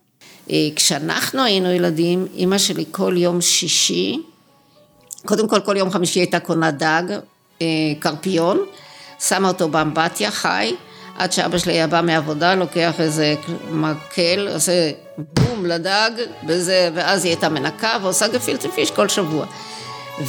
[0.49, 4.19] אה, כשאנחנו היינו ילדים, אימא שלי כל יום שישי,
[5.25, 7.03] קודם כל כל יום חמישי הייתה קונה דג,
[7.61, 7.67] אה,
[7.99, 8.59] קרפיון,
[9.19, 10.75] שמה אותו באמבטיה חי,
[11.21, 13.35] עד שאבא שלי היה בא מעבודה, לוקח איזה
[13.71, 16.11] מקל, עושה בום לדג,
[16.47, 19.45] וזה, ואז היא הייתה מנקה ועושה גפילטה פיש כל שבוע.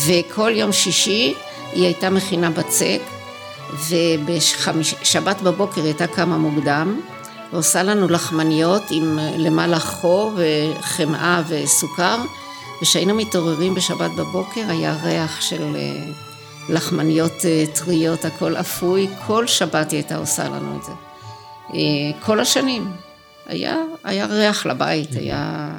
[0.06, 1.34] וכל יום שישי
[1.72, 3.00] היא הייתה מכינה בצק,
[3.88, 7.00] ובשבת בבוקר היא הייתה קמה מוקדם,
[7.52, 12.16] ועושה לנו לחמניות עם למעלה חור וחמאה וסוכר,
[12.82, 16.12] וכשהיינו מתעוררים בשבת בבוקר היה ריח של אה,
[16.68, 20.92] לחמניות אה, טריות, הכל אפוי, כל שבת היא הייתה עושה לנו את זה.
[21.74, 22.90] אה, כל השנים.
[23.46, 25.70] היה, היה ריח לבית, היה...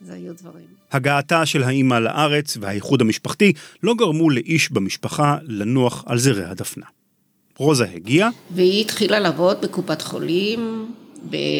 [0.00, 0.66] זה היו דברים.
[0.92, 6.86] הגעתה של האימא לארץ והאיחוד המשפחתי לא גרמו לאיש במשפחה לנוח על זרי הדפנה.
[7.56, 8.30] רוזה הגיעה.
[8.50, 10.92] והיא התחילה לעבוד בקופת חולים,
[11.24, 11.58] בבתי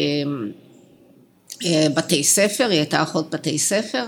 [2.19, 4.05] אה, ספר, היא הייתה אחות בתי ספר.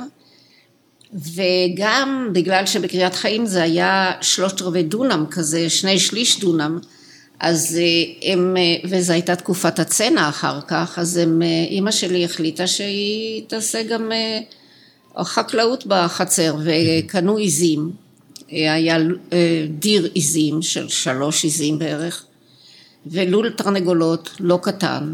[1.15, 6.79] וגם בגלל שבקריית חיים זה היה שלושת רבעי דונם כזה, שני שליש דונם,
[7.41, 12.25] אז אה, הם, אה, וזו הייתה תקופת הצנע אחר כך, אז הם, אה, אימא שלי
[12.25, 14.13] החליטה שהיא תעשה גם
[15.19, 17.91] חקלאות בחצר, וקנו עיזים,
[18.49, 18.99] היה
[19.69, 22.25] דיר עיזים של שלוש עיזים בערך,
[23.07, 25.13] ולול תרנגולות לא קטן,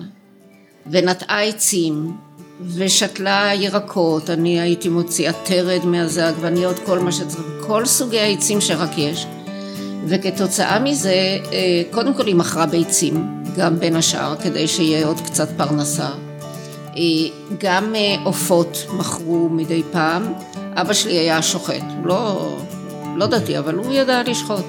[0.91, 2.13] ונטעה עצים,
[2.67, 8.99] ושתלה ירקות, אני הייתי מוציאה תרד מהזה, עגבניות, כל מה שצריך, כל סוגי העצים שרק
[8.99, 9.27] יש.
[10.07, 15.49] וכתוצאה מזה, אה, קודם כל היא מכרה ביצים, גם בין השאר, כדי שיהיה עוד קצת
[15.57, 16.09] פרנסה.
[16.97, 17.03] אה,
[17.59, 17.95] גם
[18.25, 20.33] עופות מכרו מדי פעם.
[20.75, 22.57] אבא שלי היה שוחט, לא,
[23.17, 24.65] לא דתי, אבל הוא ידע לשחוט.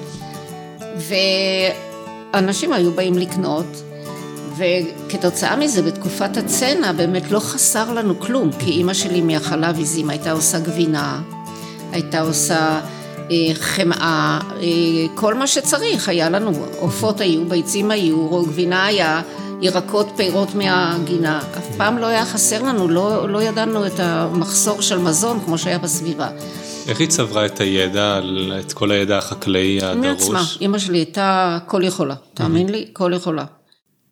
[2.34, 3.66] ואנשים היו באים לקנות,
[4.60, 10.32] וכתוצאה מזה בתקופת הצנע באמת לא חסר לנו כלום, כי אימא שלי מהחלב עיזים הייתה
[10.32, 11.20] עושה גבינה,
[11.92, 12.80] הייתה עושה
[13.30, 14.66] אה, חמאה, אה,
[15.14, 19.22] כל מה שצריך היה לנו, עופות היו, ביצים היו, גבינה היה,
[19.60, 24.98] ירקות, פירות מהגינה, אף פעם לא היה חסר לנו, לא, לא ידענו את המחסור של
[24.98, 26.28] מזון כמו שהיה בסביבה.
[26.88, 28.20] איך היא צברה את הידע,
[28.60, 30.06] את כל הידע החקלאי הדרוש?
[30.06, 33.44] מעצמה, אימא שלי הייתה כל יכולה, תאמין לי, כל יכולה.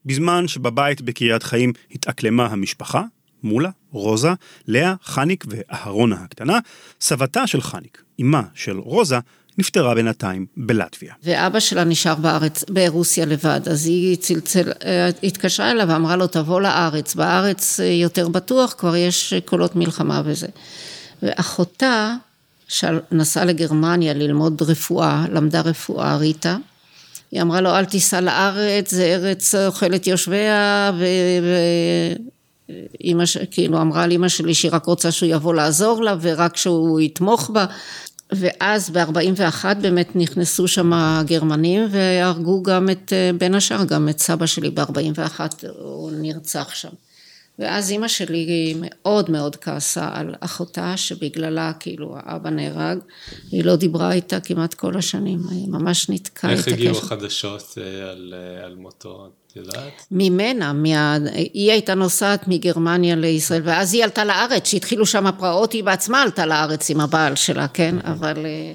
[0.06, 3.02] בזמן שבבית בקריית חיים התאקלמה המשפחה,
[3.42, 4.30] מולה, רוזה,
[4.66, 6.58] לאה, חניק ואהרונה הקטנה,
[7.00, 9.18] סבתה של חניק, אמה של רוזה,
[9.58, 11.14] נפטרה בינתיים בלטביה.
[11.24, 16.61] ואבא שלה נשאר בארץ, ברוסיה לבד, אז היא צלצל, אה, התקשרה אליו ואמרה לו תבוא
[16.61, 20.46] לארץ, בארץ אה, יותר בטוח, כבר יש קולות מלחמה וזה.
[21.22, 22.14] ואחותה
[22.68, 26.56] שנסעה לגרמניה ללמוד רפואה, למדה רפואה, ריטה,
[27.30, 30.92] היא אמרה לו אל תיסע לארץ, זה ארץ אוכלת יושביה
[33.00, 37.50] ואימא, כאילו אמרה לאמא שלי שהיא רק רוצה שהוא יבוא לעזור לה ורק שהוא יתמוך
[37.50, 37.66] בה
[38.32, 44.70] ואז ב-41 באמת נכנסו שם הגרמנים והרגו גם את, בין השאר גם את סבא שלי
[44.70, 45.40] ב-41,
[45.78, 46.88] הוא נרצח שם.
[47.59, 52.99] ואז אימא שלי מאוד מאוד כעסה על אחותה שבגללה כאילו האבא נהרג,
[53.51, 56.71] היא לא דיברה איתה כמעט כל השנים, היא ממש ניתקה את הקשר.
[56.71, 60.07] איך הגיעו החדשות אה, על, אה, על מותו, את יודעת?
[60.11, 61.16] ממנה, מה...
[61.55, 66.47] היא הייתה נוסעת מגרמניה לישראל, ואז היא עלתה לארץ, שהתחילו שם הפרעות, היא בעצמה עלתה
[66.47, 67.94] לארץ עם הבעל שלה, כן?
[68.05, 68.73] אבל אה,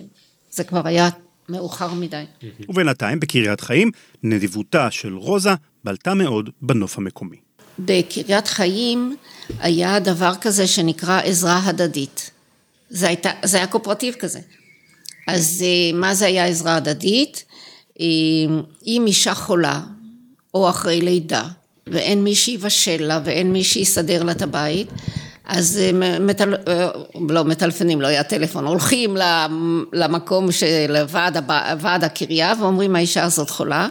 [0.51, 1.09] זה כבר היה
[1.49, 2.23] מאוחר מדי.
[2.69, 3.91] ובינתיים, בקריית חיים,
[4.23, 7.42] נדיבותה של רוזה בלטה מאוד בנוף המקומי.
[7.79, 9.15] בקריית חיים
[9.59, 12.31] היה דבר כזה שנקרא עזרה הדדית.
[12.89, 14.39] זה, הייתה, זה היה קואופרטיב כזה.
[15.27, 17.43] אז אה, מה זה היה עזרה הדדית?
[17.99, 18.05] אה,
[18.87, 19.81] אם אישה חולה
[20.53, 21.43] או אחרי לידה
[21.87, 24.87] ואין מי שיבשל לה ואין מי שיסדר לה את הבית
[25.45, 26.55] אז אה, מטל...
[27.29, 29.17] לא מטלפנים, לא היה טלפון, הולכים
[29.93, 30.95] למקום של
[31.79, 33.87] ועד הקריה ואומרים האישה הזאת חולה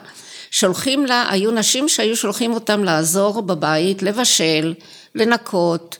[0.52, 4.74] שולחים לה, היו נשים שהיו שולחים אותם לעזור בבית, לבשל,
[5.14, 5.98] לנקות,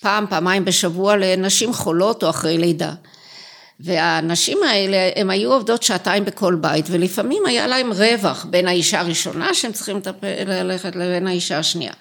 [0.00, 2.92] פעם, פעמיים בשבוע לנשים חולות או אחרי לידה.
[3.80, 9.54] והנשים האלה, הן היו עובדות שעתיים בכל בית, ולפעמים היה להם רווח בין האישה הראשונה
[9.54, 10.00] שהם צריכים
[10.46, 11.92] ללכת לבין האישה השנייה.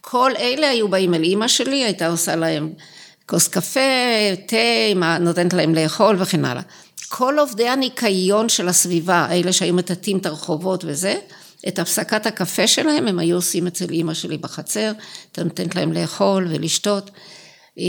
[0.00, 2.72] כל אלה היו באים אל אימא שלי, הייתה עושה להם
[3.26, 3.80] כוס קפה,
[4.46, 6.62] תה, נותנת להם לאכול וכן הלאה.
[7.08, 11.14] כל עובדי הניקיון של הסביבה, אלה שהיו מטאטאים את הרחובות וזה,
[11.68, 14.92] את הפסקת הקפה שלהם הם היו עושים אצל אימא שלי בחצר,
[15.24, 17.10] הייתה נותנת להם לאכול ולשתות.
[17.78, 17.84] אה,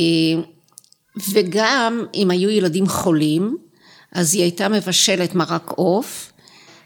[1.33, 3.57] וגם אם היו ילדים חולים,
[4.11, 6.31] אז היא הייתה מבשלת מרק עוף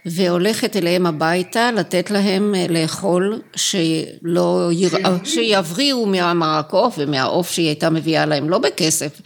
[0.06, 5.18] והולכת אליהם הביתה לתת להם אה, לאכול שלא ירא...
[5.24, 9.22] שיבריאו מהמרק עוף ומהעוף שהיא הייתה מביאה להם, לא בכסף.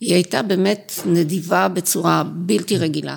[0.00, 3.16] היא הייתה באמת נדיבה בצורה בלתי רגילה.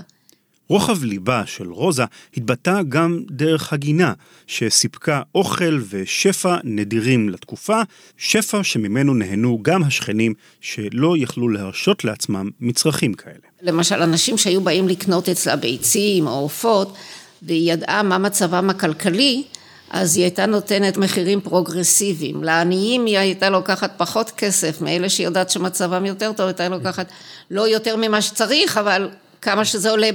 [0.68, 2.04] רוחב ליבה של רוזה
[2.38, 4.14] התבטא גם דרך הגינה,
[4.48, 7.82] שסיפקה אוכל ושפע נדירים לתקופה,
[8.18, 13.36] שפע שממנו נהנו גם השכנים שלא יכלו להרשות לעצמם מצרכים כאלה.
[13.62, 16.96] למשל, אנשים שהיו באים לקנות אצלה ביצים או עופות,
[17.42, 19.44] והיא ידעה מה מצבם הכלכלי,
[19.90, 22.44] אז היא הייתה נותנת מחירים פרוגרסיביים.
[22.44, 27.08] לעניים היא הייתה לוקחת פחות כסף, מאלה שהיא יודעת שמצבם יותר טוב, הייתה לוקחת
[27.52, 29.10] לא יותר ממה שצריך, אבל
[29.46, 30.10] כמה שזה עולה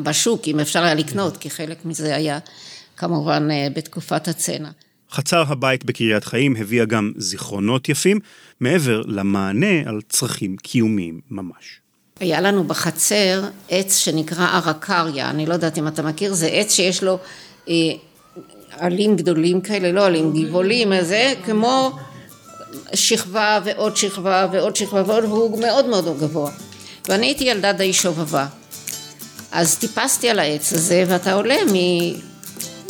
[0.00, 2.38] בשוק, אם אפשר היה לקנות, כי חלק מזה היה
[2.96, 4.68] כמובן אה, בתקופת הצנע.
[5.10, 8.20] חצר הבית בקריית חיים הביאה גם זיכרונות יפים,
[8.60, 11.80] מעבר למענה על צרכים קיומיים ממש.
[12.20, 17.02] היה לנו בחצר עץ שנקרא ארקריה, אני לא יודעת אם אתה מכיר, זה עץ שיש
[17.02, 17.18] לו
[17.68, 17.74] אה,
[18.70, 21.98] עלים גדולים כאלה, לא עלים, גבעולים, זה כמו
[22.94, 26.50] שכבה ועוד שכבה ועוד שכבה ועוד, והוא מאוד מאוד גבוה.
[27.08, 28.46] ואני הייתי ילדה די שובבה.
[29.56, 31.76] אז טיפסתי על העץ הזה, ואתה עולה מ...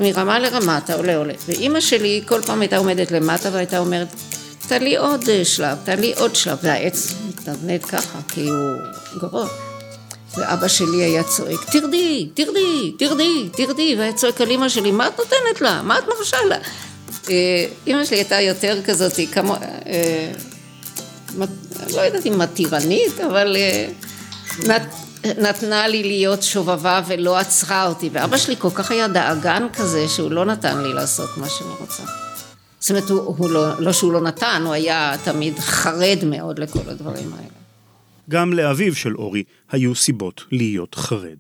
[0.01, 1.35] מרמה לרמה, אתה עולה עולה.
[1.49, 4.09] ואימא שלי כל פעם הייתה עומדת למטה והייתה אומרת,
[4.69, 8.77] תעלי עוד שלב, תעלי עוד שלב, והעץ מתנדנד ככה, כי הוא
[9.23, 9.49] גבוה.
[10.37, 15.19] ואבא שלי היה צועק, תרדי, תרדי, תרדי, תרדי, והיה צועק על אימא שלי, מה את
[15.19, 15.83] נותנת לה?
[15.83, 16.57] מה את מרשה לה?
[17.31, 19.55] אה, אימא שלי הייתה יותר כזאת, כמו,
[19.87, 20.33] אה,
[21.95, 23.89] לא יודעת אם מתירנית, אבל אה,
[25.39, 30.31] נתנה לי להיות שובבה ולא עצרה אותי, ואבא שלי כל כך היה דאגן כזה שהוא
[30.31, 32.03] לא נתן לי לעשות מה שאני רוצה.
[32.79, 36.89] זאת אומרת, הוא, הוא לא, לא שהוא לא נתן, הוא היה תמיד חרד מאוד לכל
[36.89, 37.49] הדברים האלה.
[38.31, 41.37] גם לאביו של אורי היו סיבות להיות חרד.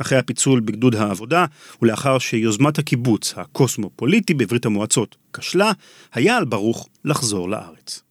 [0.00, 1.44] אחרי הפיצול בגדוד העבודה,
[1.82, 5.72] ולאחר שיוזמת הקיבוץ הקוסמופוליטי בברית המועצות כשלה,
[6.14, 8.02] היה על ברוך לחזור לארץ.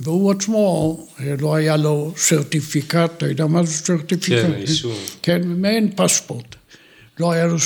[0.00, 0.98] והוא עצמו,
[1.40, 4.42] לא היה לו סרטיפיקט, אתה יודע מה זה סרטיפיקט?
[4.42, 4.96] כן, אישור.
[5.22, 6.56] כן, מעין פספורט.
[7.20, 7.56] לא היה לו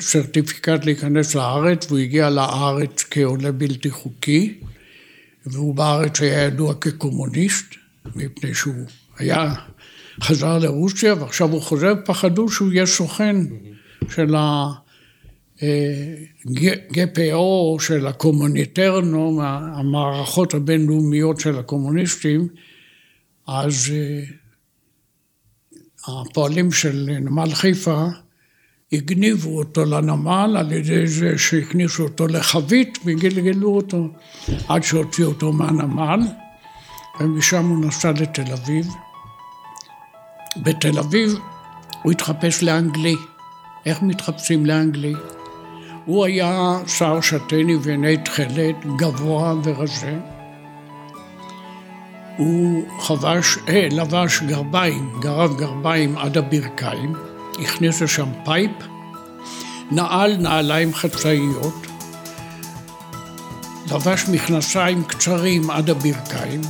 [0.00, 4.54] סרטיפיקט להיכנס לארץ, והוא הגיע לארץ כעולה בלתי חוקי,
[5.46, 7.74] והוא בארץ היה ידוע כקומוניסט,
[8.16, 8.86] מפני שהוא
[9.18, 9.54] היה,
[10.22, 13.36] חזר לרוסיה, ועכשיו הוא חוזר, פחדו שהוא יהיה סוכן
[14.10, 14.34] של
[15.62, 17.42] ה-GPO,
[17.80, 22.48] של הקומוניטרנו, המערכות הבינלאומיות של הקומוניסטים,
[23.46, 24.22] אז אה,
[26.06, 28.06] הפועלים של נמל חיפה
[28.92, 34.08] הגניבו אותו לנמל על ידי זה שהכניסו אותו לחבית וגלגלו אותו
[34.68, 36.20] עד שהוציאו אותו מהנמל
[37.20, 38.86] ומשם הוא נסע לתל אביב.
[40.56, 41.34] בתל אביב
[42.02, 43.16] הוא התחפש לאנגלי.
[43.86, 45.14] איך מתחפשים לאנגלי?
[46.08, 50.18] הוא היה שיער שטני ועיני תכלת, גבוה ורזה.
[52.36, 57.12] הוא חבש, אה, לבש גרביים, גרב גרביים עד הברכיים.
[57.62, 58.70] הכניס לשם pipe,
[59.90, 61.86] נעל נעליים חצאיות,
[63.92, 66.60] לבש מכנסיים קצרים עד הברכיים,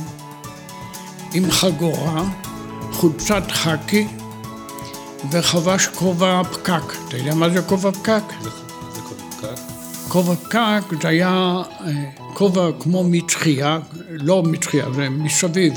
[1.33, 2.23] עם חגורה,
[2.91, 4.07] חולצת חאקי
[5.31, 6.93] וחבש כובע פקק.
[7.07, 8.23] אתה יודע מה זה כובע פקק?
[8.41, 8.68] זה.
[10.09, 11.91] כובע פקק זה היה אה,
[12.33, 13.79] כובע כמו מצחייה,
[14.09, 15.73] לא מצחייה, זה מסביב,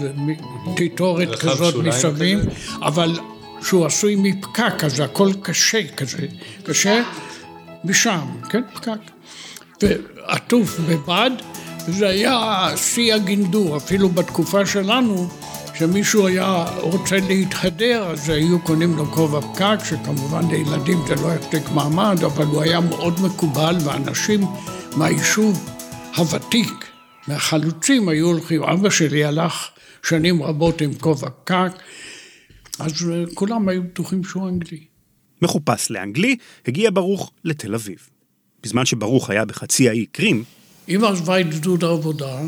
[0.77, 2.41] טיטורת כזאת מסביב?
[2.83, 3.19] אבל
[3.63, 6.27] שהוא עשוי מפקק, אז הכל קשה כזה,
[6.65, 7.03] קשה
[7.85, 8.91] משם, כן, פקק.
[9.83, 11.31] ועטוף בבד,
[11.89, 15.29] וזה היה שיא הגינדור, אפילו בתקופה שלנו,
[15.75, 21.69] כשמישהו היה רוצה להתהדר, אז היו קונים לו כובע פקק, שכמובן לילדים זה לא יחזיק
[21.69, 24.41] מעמד, אבל הוא היה מאוד מקובל, ואנשים
[24.97, 25.71] מהיישוב
[26.17, 26.87] הוותיק,
[27.29, 28.63] מהחלוצים, היו הולכים.
[28.63, 29.69] אבא שלי הלך
[30.03, 31.73] שנים רבות עם כובע פקק,
[32.79, 32.93] אז
[33.35, 34.81] כולם היו בטוחים שהוא אנגלי.
[35.43, 38.09] מחופש לאנגלי, הגיע ברוך לתל אביב.
[38.63, 40.45] בזמן שברוך היה בחצי האי קרים,
[40.89, 42.41] אמא עזבה את גדוד העבודה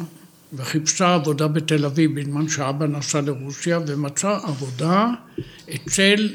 [0.57, 5.07] וחיפשה עבודה בתל אביב בזמן שאבא נסע לרוסיה ומצאה עבודה
[5.74, 6.28] אצל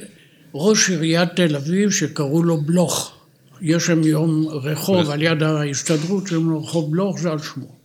[0.54, 3.16] ראש עיריית תל אביב שקראו לו בלוך.
[3.62, 7.76] יש שם יום רחוב על יד ההסתדרות, לו רחוב בלוך, זה על שמו.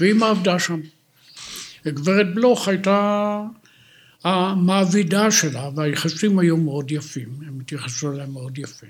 [0.00, 0.80] ואמא עבדה שם.
[1.86, 3.40] וגברת בלוך הייתה
[4.24, 8.86] המעבידה שלה, והיחסים היו מאוד יפים, הם התייחסו אליהם מאוד יפה.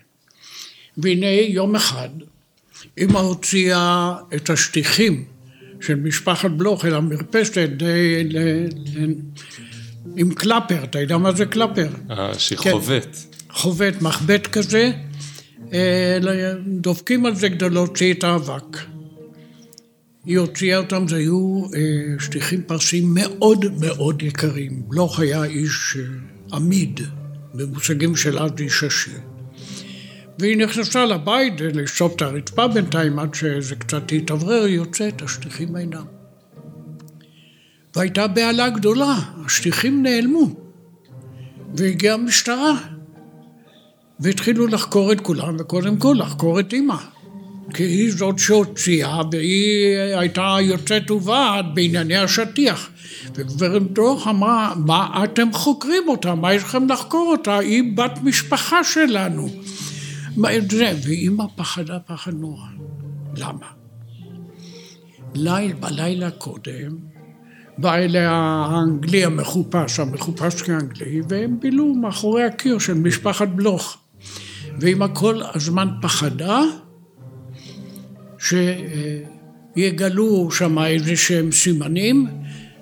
[0.97, 2.09] והנה יום אחד
[2.99, 5.25] אמא הוציאה את השטיחים
[5.83, 9.15] של משפחת בלוך אל המרפסת ל- ל- ל-
[10.17, 11.89] עם קלפר, אתה יודע מה זה קלפר?
[12.11, 13.17] אה, שחובט.
[13.51, 14.93] חובט, מחבט כזה,
[15.73, 16.19] אה,
[16.67, 18.79] דופקים על זה כדי להוציא את האבק.
[20.25, 21.81] היא הוציאה אותם, זה היו אה,
[22.19, 24.83] שטיחים פרסיים מאוד מאוד יקרים.
[24.89, 25.97] בלוך היה איש
[26.53, 27.01] עמיד,
[27.55, 29.32] במושגים של אז איש עשיר.
[30.39, 36.05] והיא נכנסה לבית לשטוף את הרצפה בינתיים עד שזה קצת התאוורר, היא יוצאת, השטיחים אינם.
[37.97, 39.15] והייתה בהלה גדולה,
[39.47, 40.49] השטיחים נעלמו.
[41.75, 42.79] והגיעה המשטרה.
[44.21, 46.97] והתחילו לחקור את כולם, וקודם כל לחקור את אימא.
[47.75, 52.91] כי היא זאת שהוציאה, והיא הייתה יוצאת ובעד בענייני השטיח.
[53.35, 56.35] וגברת דוח אמרה, מה אתם חוקרים אותה?
[56.35, 57.59] מה יש לכם לחקור אותה?
[57.59, 59.49] היא בת משפחה שלנו.
[61.03, 62.67] ואימא פחדה פחד נורא.
[63.37, 63.67] למה?
[65.35, 66.97] ליל, בלילה קודם,
[67.79, 73.99] בא אליה האנגלי המחופש, המחופש כאנגלי, והם בילו מאחורי הקיר של משפחת בלוך.
[74.81, 76.61] ואימא כל הזמן פחדה
[79.77, 82.27] שיגלו שם איזה שהם סימנים,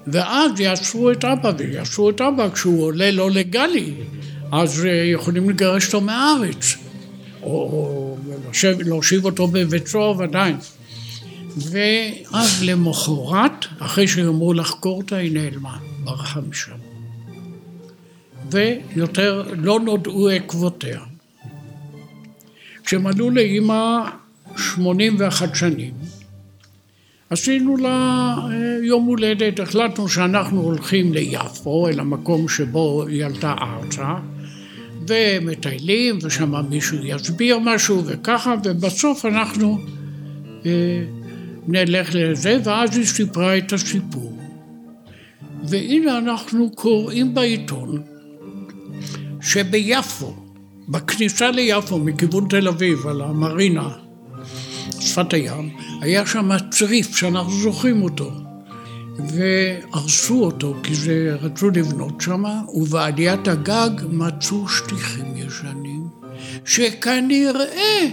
[0.06, 3.94] ואז יעצרו את אבא, ויעצרו את אבא כשהוא עולה לא לגלי,
[4.52, 6.76] אז יכולים לגרש אותו מהארץ,
[7.42, 8.16] או
[8.62, 10.56] להושיב אותו בבית סוהר עדיין.
[11.56, 16.76] ואז למחרת, אחרי שגמרו לחקור אותה, היא נעלמה, ברחה משם.
[18.50, 21.00] ויותר לא נודעו עקבותיה.
[22.84, 23.98] כשמלאו לאימא
[24.56, 25.92] 81 שנים,
[27.30, 28.36] עשינו לה
[28.82, 34.14] יום הולדת, החלטנו שאנחנו הולכים ליפו, אל המקום שבו היא עלתה ארצה,
[35.10, 39.78] ומטיילים, ושם מישהו יסביר משהו וככה, ובסוף אנחנו
[40.66, 40.70] אה,
[41.68, 44.36] נלך לזה, ואז היא סיפרה את הסיפור.
[45.64, 48.02] והנה אנחנו קוראים בעיתון
[49.40, 50.36] שביפו,
[50.88, 53.88] בכניסה ליפו מכיוון תל אביב, על המרינה,
[55.00, 58.49] שפת הים, היה שם צריף שאנחנו זוכרים אותו.
[59.18, 62.44] והרסו אותו כי זה רצו לבנות שם,
[62.74, 66.08] ובעליית הגג מצאו שטיחים ישנים,
[66.64, 68.06] שכנראה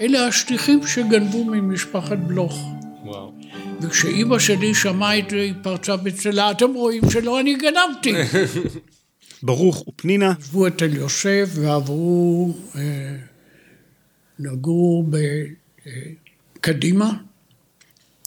[0.00, 2.64] אלה השטיחים שגנבו ממשפחת בלוך.
[3.04, 3.32] וואו.
[3.80, 8.12] וכשאימא שלי שמעה את זה, היא פרצה בצלה, אתם רואים שלא אני גנבתי.
[9.42, 13.16] ברוך ופנינה עזבו את תל יוסף ועברו אה,
[14.38, 15.04] לגור
[16.60, 17.12] בקדימה.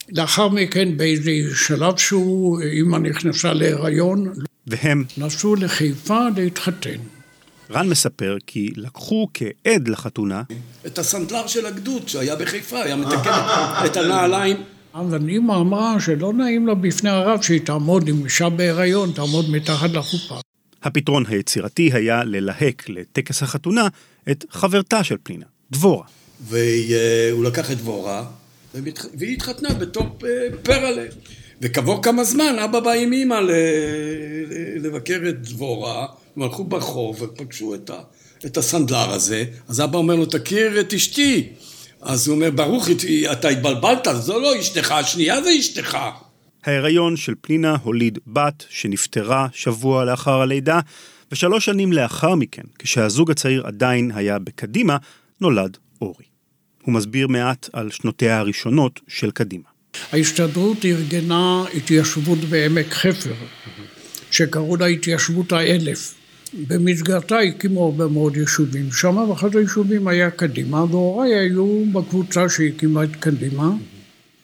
[0.09, 4.33] לאחר מכן באיזה שלב שהוא, אימא נכנסה להיריון,
[4.67, 6.97] והם, נסעו לחיפה להתחתן.
[7.71, 10.43] רן מספר כי לקחו כעד לחתונה
[10.85, 13.31] את הסנדלר של הגדוד שהיה בחיפה, היה מתקן
[13.85, 14.57] את הנעליים.
[14.95, 19.89] אבל אימא אמרה שלא נעים לה בפני הרב שהיא תעמוד עם אישה בהיריון, תעמוד מתחת
[19.89, 20.39] לחופה.
[20.83, 23.87] הפתרון היצירתי היה ללהק לטקס החתונה
[24.31, 26.05] את חברתה של פנינה, דבורה.
[26.41, 28.25] והוא לקח את דבורה,
[28.83, 30.29] והיא התח- והיא התחתנה בתור אה,
[30.63, 31.05] פרלה.
[31.61, 33.51] וכעבור כמה זמן אבא בא עם ל-
[34.85, 36.05] לבקר את דבורה,
[36.35, 38.01] הם הלכו ברחוב ופגשו את, ה-
[38.45, 41.49] את הסנדלר הזה, אז אבא אומר לו, תכיר את אשתי.
[42.01, 42.87] אז הוא אומר, ברוך,
[43.31, 45.97] אתה התבלבלת, זו לא אשתך, השנייה זה אשתך.
[46.65, 50.79] ההיריון של פנינה הוליד בת שנפטרה שבוע לאחר הלידה,
[51.31, 54.97] ושלוש שנים לאחר מכן, כשהזוג הצעיר עדיין היה בקדימה,
[55.41, 56.25] נולד אורי.
[56.87, 59.63] הוא מסביר מעט על שנותיה הראשונות של קדימה.
[60.11, 63.33] ההסתדרות ארגנה התיישבות בעמק חפר,
[64.31, 66.13] שקראו לה התיישבות האלף.
[66.67, 73.15] במסגרתה הקימו הרבה מאוד יישובים שם, ואחד היישובים היה קדימה, והוריי היו בקבוצה שהקימה את
[73.15, 73.69] קדימה.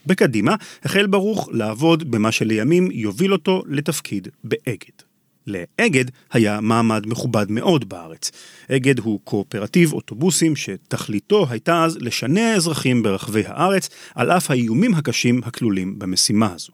[0.05, 5.02] בקדימה החל ברוך לעבוד במה שלימים יוביל אותו לתפקיד באגד.
[5.47, 8.31] לאגד היה מעמד מכובד מאוד בארץ.
[8.71, 15.41] אגד הוא קואופרטיב אוטובוסים שתכליתו הייתה אז לשנע אזרחים ברחבי הארץ, על אף האיומים הקשים
[15.45, 16.73] הכלולים במשימה הזו.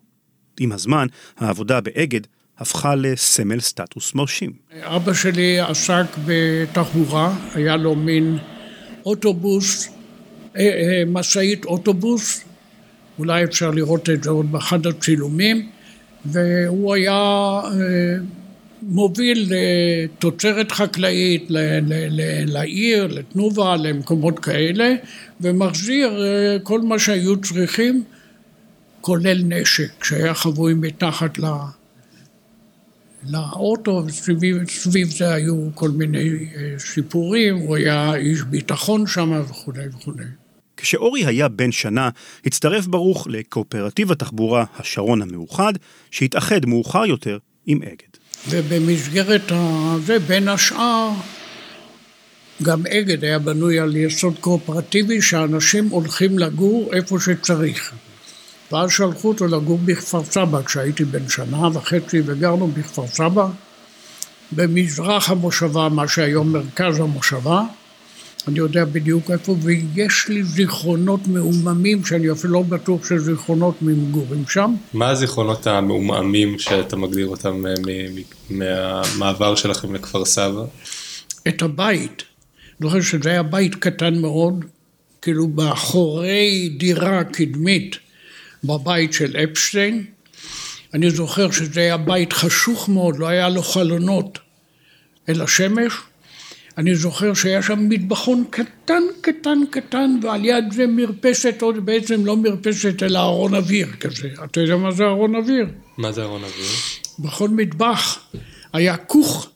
[0.60, 1.08] עם הזמן,
[1.38, 2.22] העבודה באגד
[2.58, 4.52] הפכה לסמל סטטוס מרשים.
[4.82, 8.38] אבא שלי עסק בתחבורה, היה לו מין
[9.06, 9.90] אוטובוס,
[10.58, 12.44] אה, אה, משאית אוטובוס,
[13.20, 15.70] אולי אפשר לראות את זה עוד באחד הצילומים,
[16.26, 17.70] והוא היה אה,
[18.82, 19.52] מוביל
[20.20, 24.94] תוצרת חקלאית ל- ל- ל- לעיר, לתנובה, למקומות כאלה,
[25.42, 28.04] ומחזיר אה, כל מה שהיו צריכים,
[29.02, 31.46] כולל נשק, שהיה חבוי מתחת ל...
[33.30, 40.24] לאוטו, וסביב זה היו כל מיני אה, סיפורים, הוא היה איש ביטחון שם וכולי וכולי.
[40.78, 42.10] כשאורי היה בן שנה,
[42.46, 45.74] הצטרף ברוך לקואופרטיב התחבורה השרון המאוחד,
[46.12, 48.09] שהתאחד מאוחר יותר עם אגד.
[48.48, 51.10] ובמסגרת הזה, בין השאר,
[52.64, 57.94] גם אגד היה בנוי על יסוד קואופרטיבי שאנשים הולכים לגור איפה שצריך.
[58.72, 63.48] ואז שלחו אותו לגור בכפר סבא כשהייתי בן שנה וחצי וגרנו בכפר סבא,
[64.52, 67.62] במזרח המושבה, מה שהיום מרכז המושבה.
[68.50, 74.76] אני יודע בדיוק איפה, ויש לי זיכרונות מעוממים שאני אפילו לא בטוח שזיכרונות ממגורים שם.
[74.93, 77.74] מה הזיכרונות המעומעמים שאתה מגדיר אותם אה,
[78.50, 80.66] מהמעבר שלכם לכפר סבא?
[81.47, 82.24] את הבית.
[82.82, 84.66] אני זוכר שזה היה בית קטן מאוד,
[85.22, 87.95] כאילו מאחורי דירה קדמית
[88.64, 90.06] בבית של אפשטיין.
[90.93, 94.39] אני זוכר שזה היה בית חשוך מאוד, לא היה לו חלונות
[95.30, 95.93] אל השמש.
[96.80, 102.38] אני זוכר שהיה שם מטבחון קטן, קטן, קטן, ועל יד זה מרפסת, עוד בעצם לא
[102.38, 104.30] מרפסת, אלא ארון אוויר כזה.
[104.44, 105.66] אתה יודע מה זה ארון אוויר?
[105.98, 106.70] מה זה ארון אוויר?
[107.20, 108.20] בכל מטבח
[108.74, 109.50] היה כוך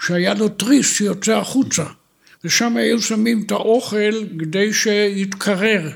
[0.00, 1.84] שהיה לו תריס שיוצא החוצה,
[2.44, 5.90] ושם היו שמים את האוכל כדי שיתקרר,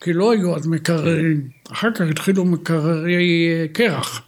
[0.00, 4.22] כי לא היו אז מקררים, אחר כך התחילו מקררי אה, קרח,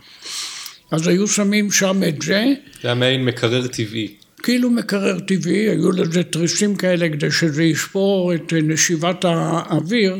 [0.91, 2.45] אז היו שמים שם את זה,
[2.82, 4.17] זה היה מעין מקרר טבעי.
[4.39, 10.16] כאילו מקרר טבעי, היו לזה תריסים כאלה כדי שזה ישפור את אה, נשיבת האוויר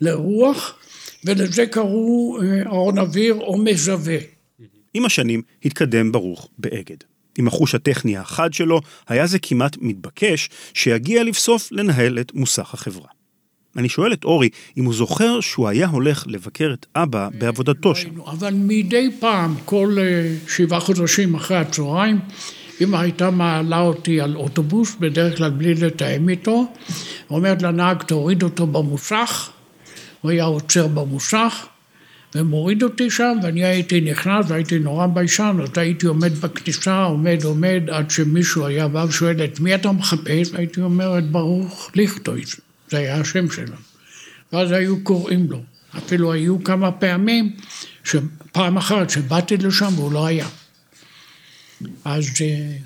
[0.00, 0.78] לרוח,
[1.24, 4.16] ולזה קראו אה, ארון אוויר או מזווה.
[4.94, 6.96] עם השנים התקדם ברוך באגד.
[7.38, 13.08] עם החוש הטכני החד שלו, היה זה כמעט מתבקש שיגיע לבסוף לנהל את מוסך החברה.
[13.76, 18.20] אני שואל את אורי אם הוא זוכר שהוא היה הולך לבקר את אבא בעבודתו שם.
[18.20, 22.18] אבל מדי פעם, כל אה, שבעה חודשים אחרי הצהריים,
[22.80, 26.72] אמא הייתה מעלה אותי על אוטובוס, בדרך כלל בלי לתאם איתו,
[27.30, 29.50] אומרת לנהג תוריד אותו במוסך,
[30.20, 31.66] הוא היה עוצר במוסך
[32.34, 37.82] ומוריד אותי שם, ואני הייתי נכנס והייתי נורא ביישן, אז הייתי עומד בכניסה, עומד, עומד,
[37.90, 40.54] עד שמישהו היה בא ושואל את מי אתה מחפש?
[40.54, 42.54] הייתי אומר את ברוך ליכטויז,
[42.88, 43.76] זה היה השם שלו.
[44.52, 45.62] ואז היו קוראים לו.
[45.98, 47.56] אפילו היו כמה פעמים,
[48.52, 50.46] פעם אחת שבאתי לשם והוא לא היה.
[52.04, 52.76] אז אה,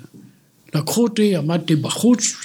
[0.75, 2.35] לקחו אותי, עמדתי בחוץ,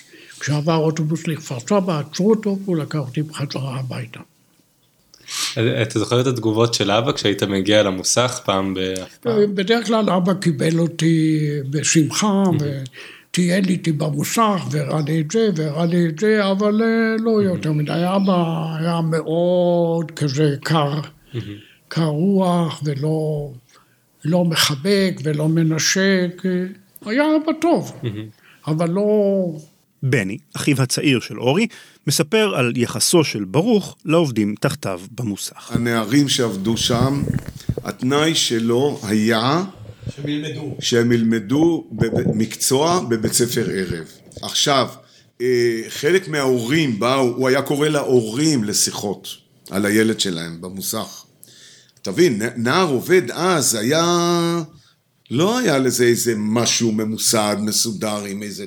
[0.41, 4.21] כשעבר אוטובוס לכפר סבא, עצרו אותו, והוא לקח אותי בחזרה הביתה.
[5.83, 9.55] אתה זוכר את התגובות של אבא כשהיית מגיע למוסך פעם בהפעם?
[9.55, 12.43] בדרך כלל אבא קיבל אותי בשמחה,
[13.31, 17.73] וטייל איתי במוסך, והראה לי את זה, והראה לי את זה, אבל אה, לא יותר
[17.73, 18.03] מדי.
[18.17, 21.01] אבא היה מאוד כזה קר,
[21.89, 23.51] קר רוח, ולא
[24.25, 26.43] לא מחבק ולא מנשק.
[27.05, 27.93] היה אבא טוב,
[28.67, 29.07] אבל לא...
[30.03, 31.67] בני, אחיו הצעיר של אורי,
[32.07, 35.71] מספר על יחסו של ברוך לעובדים תחתיו במוסך.
[35.73, 37.23] הנערים שעבדו שם,
[37.85, 39.65] התנאי שלו היה...
[40.17, 40.77] שהם ילמדו.
[40.81, 41.87] שהם ילמדו
[42.35, 44.07] מקצוע בבית ספר ערב.
[44.43, 44.89] עכשיו,
[45.41, 49.29] אה, חלק מההורים באו, הוא היה קורא להורים לשיחות
[49.71, 51.25] על הילד שלהם במוסך.
[52.03, 54.63] תבין, נער עובד אז היה...
[55.31, 58.65] לא היה לזה איזה משהו ממוסד, מסודר, עם איזה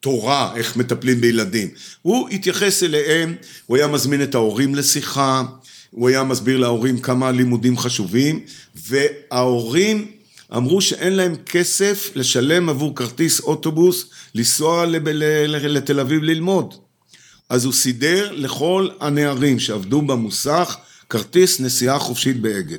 [0.00, 1.68] תורה, איך מטפלים בילדים.
[2.02, 3.34] הוא התייחס אליהם,
[3.66, 5.42] הוא היה מזמין את ההורים לשיחה,
[5.90, 8.40] הוא היה מסביר להורים כמה לימודים חשובים,
[8.74, 10.06] וההורים
[10.56, 14.04] אמרו שאין להם כסף לשלם עבור כרטיס אוטובוס,
[14.34, 16.74] לנסוע לתל אביב ללמוד.
[17.48, 20.76] אז הוא סידר לכל הנערים שעבדו במוסך
[21.12, 22.78] כרטיס נסיעה חופשית באגד.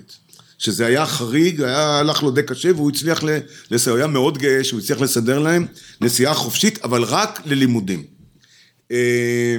[0.58, 3.24] שזה היה חריג, היה, הלך לו די קשה והוא הצליח
[3.72, 5.68] לסדר, הוא היה מאוד גאה שהוא הצליח לסדר להם
[6.02, 8.04] נסיעה חופשית, אבל רק ללימודים.
[8.92, 9.58] אה,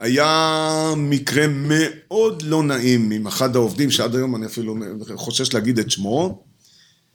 [0.00, 4.76] היה מקרה מאוד לא נעים עם אחד העובדים, שעד היום אני אפילו
[5.14, 6.44] חושש להגיד את שמו,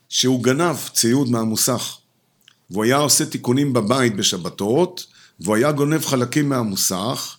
[0.10, 1.98] שהוא גנב ציוד מהמוסך.
[2.70, 5.06] והוא היה עושה תיקונים בבית בשבתות,
[5.40, 7.38] והוא היה גונב חלקים מהמוסך,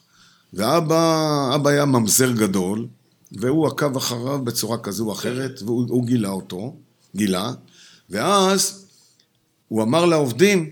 [0.53, 2.87] ואבא היה ממזר גדול,
[3.33, 6.77] והוא עקב אחריו בצורה כזו או אחרת, והוא גילה אותו,
[7.17, 7.53] גילה,
[8.11, 8.87] ואז
[9.69, 10.71] הוא אמר לעובדים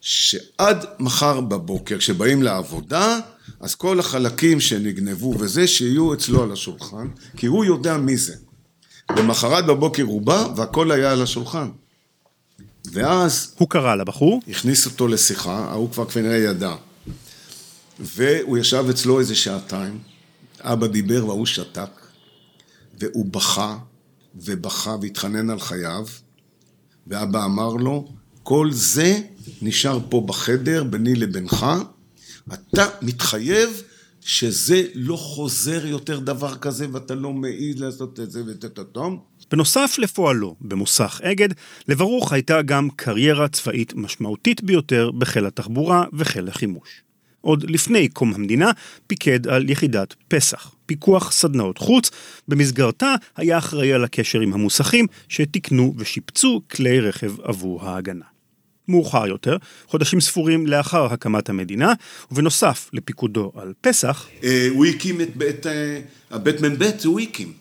[0.00, 3.18] שעד מחר בבוקר, כשבאים לעבודה,
[3.60, 8.34] אז כל החלקים שנגנבו וזה, שיהיו אצלו על השולחן, כי הוא יודע מי זה.
[9.10, 11.68] למחרת בבוקר הוא בא, והכל היה על השולחן.
[12.92, 13.54] ואז...
[13.58, 14.40] הוא קרא לבחור?
[14.48, 16.74] הכניס אותו לשיחה, ההוא כבר כנראה ידע.
[18.00, 19.98] והוא ישב אצלו איזה שעתיים,
[20.72, 21.90] אבא דיבר והוא שתק,
[23.00, 23.78] והוא בכה,
[24.34, 26.06] ובכה והתחנן על חייו,
[27.06, 28.08] ואבא אמר לו,
[28.42, 29.20] כל זה
[29.62, 31.66] נשאר פה בחדר ביני לבינך,
[32.52, 33.82] אתה מתחייב
[34.20, 39.20] שזה לא חוזר יותר דבר כזה ואתה לא מעז לעשות את זה וטטטום.
[39.50, 41.48] בנוסף לפועלו במוסך אגד,
[41.88, 47.05] לברוך הייתה גם קריירה צבאית משמעותית ביותר בחיל התחבורה וחיל החימוש.
[47.46, 48.70] עוד לפני קום המדינה,
[49.06, 52.10] פיקד על יחידת פסח, פיקוח סדנאות חוץ,
[52.48, 58.24] במסגרתה היה אחראי על הקשר עם המוסכים שתיקנו ושיפצו כלי רכב עבור ההגנה.
[58.88, 61.92] מאוחר יותר, חודשים ספורים לאחר הקמת המדינה,
[62.30, 67.52] ובנוסף לפיקודו על פסח, אה, הוא הקים את בית, אה, הבית מ"ב, הוא הקים.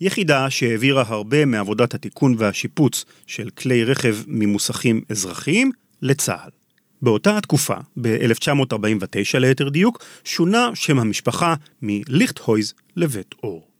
[0.00, 5.72] יחידה שהעבירה הרבה מעבודת התיקון והשיפוץ של כלי רכב ממוסכים אזרחיים
[6.02, 6.63] לצה"ל.
[7.04, 13.73] באותה התקופה, ב-1949 ליתר דיוק, שונה שם המשפחה מליכטהויז לבית אור.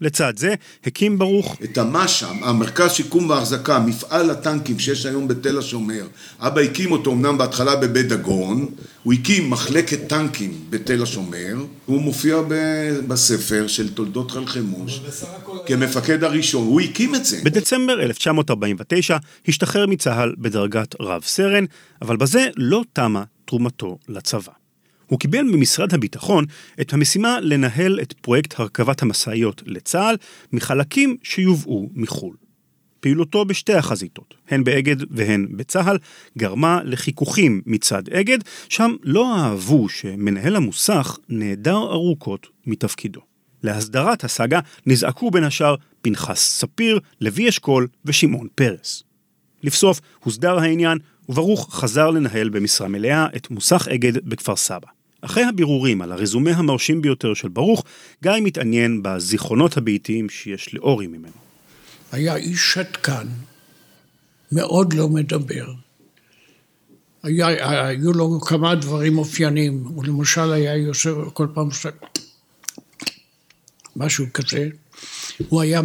[0.00, 0.54] לצד זה,
[0.86, 6.06] הקים ברוך את המש"ם, המרכז שיקום והחזקה, מפעל הטנקים שיש היום בתל השומר.
[6.38, 8.66] אבא הקים אותו אמנם בהתחלה בבית דגון,
[9.02, 11.54] הוא הקים מחלקת טנקים בתל השומר,
[11.86, 12.36] הוא מופיע
[13.08, 15.00] בספר של תולדות חיל חימוש
[15.66, 17.40] כמפקד הראשון, הוא הקים את זה.
[17.44, 19.16] בדצמבר 1949
[19.48, 21.64] השתחרר מצה"ל בדרגת רב סרן,
[22.02, 24.52] אבל בזה לא תמה תרומתו לצבא.
[25.06, 26.44] הוא קיבל ממשרד הביטחון
[26.80, 30.16] את המשימה לנהל את פרויקט הרכבת המשאיות לצה"ל
[30.52, 32.36] מחלקים שיובאו מחו"ל.
[33.00, 35.98] פעילותו בשתי החזיתות, הן באגד והן בצה"ל,
[36.38, 38.38] גרמה לחיכוכים מצד אגד,
[38.68, 43.20] שם לא אהבו שמנהל המוסך נעדר ארוכות מתפקידו.
[43.62, 49.02] להסדרת הסאגה נזעקו בין השאר פנחס ספיר, לוי אשכול ושמעון פרס.
[49.62, 50.98] לבסוף הוסדר העניין,
[51.28, 54.95] וברוך חזר לנהל במשרה מלאה את מוסך אגד בכפר סבא.
[55.20, 57.84] אחרי הבירורים על הרזומה המרשים ביותר של ברוך,
[58.22, 61.32] גיא מתעניין בזיכרונות הביתיים שיש לאורי ממנו.
[62.12, 63.26] היה איש שתקן,
[64.52, 65.66] מאוד לא מדבר.
[67.22, 71.86] היה, היו לו כמה דברים אופייניים, הוא למשל היה יושב כל פעם ש...
[73.96, 74.68] משהו כזה.
[75.48, 75.82] הוא היה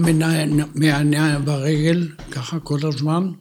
[0.75, 3.31] מענה ברגל, ככה כל הזמן.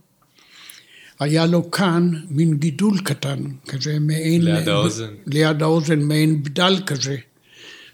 [1.21, 4.43] היה לו כאן מין גידול קטן, כזה מעין...
[4.45, 5.11] ליד האוזן.
[5.27, 7.17] ליד האוזן, מעין בדל כזה.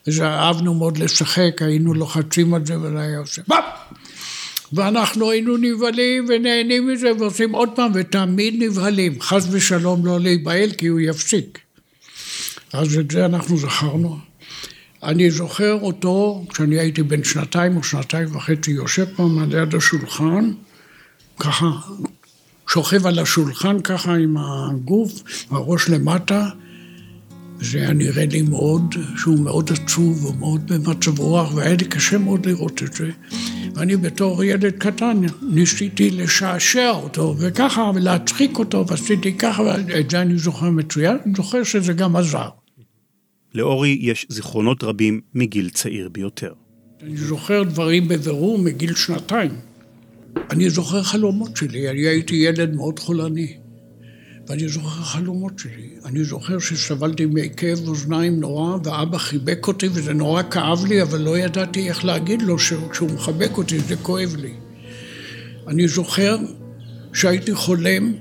[0.06, 3.42] אז אהבנו מאוד לשחק, היינו לוחצים על זה וזה היה עושה!
[4.72, 10.86] ואנחנו היינו נבהלים ונהנים מזה ועושים עוד פעם ותמיד נבהלים, חס ושלום לא להיבהל כי
[10.86, 11.58] הוא יפסיק.
[12.72, 14.18] אז את זה אנחנו זכרנו.
[15.02, 20.50] אני זוכר אותו כשאני הייתי בן שנתיים או שנתיים וחצי יושב פעם על יד השולחן,
[21.40, 21.66] ככה
[22.68, 26.48] שוכב על השולחן ככה עם הגוף, הראש למטה,
[27.60, 32.46] זה היה נראה לי מאוד, שהוא מאוד עצוב ומאוד במצב רוח, והיה לי קשה מאוד
[32.46, 33.10] לראות את זה.
[33.74, 40.38] ואני בתור ילד קטן ניסיתי לשעשע אותו, וככה, ולהצחיק אותו, ועשיתי ככה, ואת זה אני
[40.38, 42.48] זוכר מצוין, אני זוכר שזה גם עזר.
[43.54, 46.52] לאורי יש זיכרונות רבים מגיל צעיר ביותר.
[47.02, 49.50] אני זוכר דברים בבירור מגיל שנתיים.
[50.50, 53.56] אני זוכר חלומות שלי, אני הייתי ילד מאוד חולני.
[54.48, 55.88] ואני זוכר חלומות שלי.
[56.04, 61.38] אני זוכר שסבלתי מכאב אוזניים נורא, ואבא חיבק אותי, וזה נורא כאב לי, אבל לא
[61.38, 64.52] ידעתי איך להגיד לו שכשהוא מחבק אותי זה כואב לי.
[65.68, 66.36] אני זוכר
[67.12, 68.12] שהייתי חולם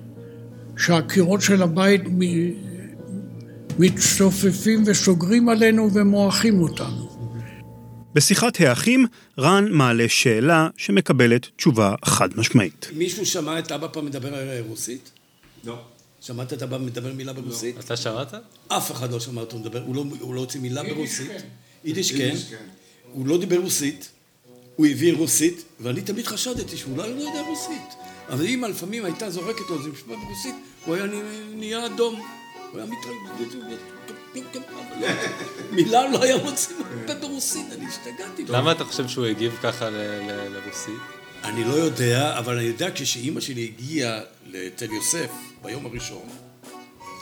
[0.77, 2.01] שהקירות של הבית
[3.79, 7.14] מצטופפים וסוגרים עלינו ומועכים אותנו.
[8.15, 9.05] בשיחת האחים,
[9.39, 12.87] רן מעלה שאלה שמקבלת תשובה חד משמעית.
[12.93, 15.11] מישהו שמע את אבא פעם מדבר רוסית?
[15.63, 15.79] לא.
[16.21, 17.79] שמעת את אבא מדבר מילה ברוסית?
[17.79, 18.33] אתה שמעת?
[18.67, 21.27] אף אחד לא שמע אותו מדבר, הוא לא, הוא לא הוציא מילה ברוסית.
[21.27, 21.47] כן.
[21.83, 22.35] יידיש כן.
[22.49, 22.65] כן.
[23.11, 24.09] הוא לא דיבר רוסית,
[24.75, 27.95] הוא הבין רוסית, ואני תמיד חשדתי שהוא אולי לא יודע רוסית.
[28.29, 30.55] אבל אמא לפעמים הייתה זורקת לו איזה משפט ברוסית,
[30.85, 31.05] הוא היה
[31.55, 32.21] נהיה אדום.
[32.71, 33.55] הוא היה מתרגש,
[35.75, 38.45] מילה לא היה מוציא מהפה ברוסית, אני השתגעתי.
[38.47, 39.89] למה אתה חושב שהוא הגיב ככה
[40.49, 40.99] לרוסית?
[41.43, 45.31] אני לא יודע, אבל אני יודע כשאימא שלי הגיעה לתל יוסף
[45.63, 46.23] ביום הראשון,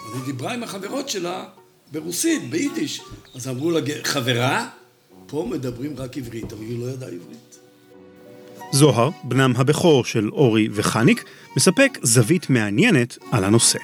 [0.05, 1.43] אז היא דיברה עם החברות שלה
[1.91, 3.01] ברוסית, ביידיש.
[3.35, 4.69] אז אמרו לה, חברה,
[5.27, 7.59] פה מדברים רק עברית, אבל היא לא ידעה עברית.
[8.71, 11.23] זוהר, בנם הבכור של אורי וחניק,
[11.57, 13.79] מספק זווית מעניינת על הנושא.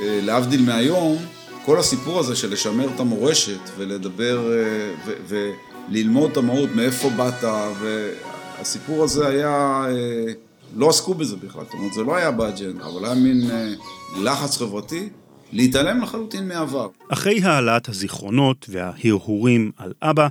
[0.00, 1.18] אה, להבדיל מהיום,
[1.68, 7.44] כל הסיפור הזה של לשמר את המורשת ולדבר אה, וללמוד את המהות, מאיפה באת,
[7.80, 10.32] והסיפור הזה היה, אה,
[10.76, 13.50] לא עסקו בזה בכלל, זאת אומרת זה לא היה באג'נדה, אבל היה מין
[14.22, 15.08] לחץ חברתי
[15.52, 16.88] להתעלם לחלוטין מעבר.
[17.08, 20.28] אחרי העלאת הזיכרונות וההרהורים על אבא,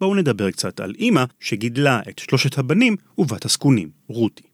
[0.00, 4.44] בואו נדבר קצת על אימא שגידלה את שלושת הבנים ובת הזקונים, רותי.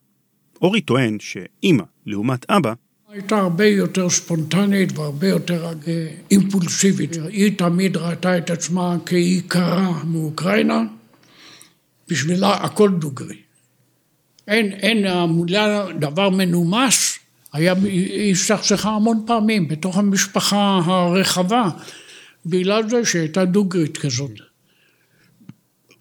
[0.62, 2.72] אורי טוען שאימא, לעומת אבא,
[3.14, 7.16] הייתה הרבה יותר ספונטנית והרבה יותר אה, אימפולסיבית.
[7.28, 10.82] היא תמיד ראתה את עצמה כעיקרה מאוקראינה,
[12.08, 13.36] בשבילה הכל דוגרי.
[14.48, 17.18] אין, אין המילה דבר מנומס,
[17.52, 21.68] היה, היא הסתכסכה המון פעמים בתוך המשפחה הרחבה,
[22.46, 24.40] בגלל זה שהייתה דוגרית כזאת.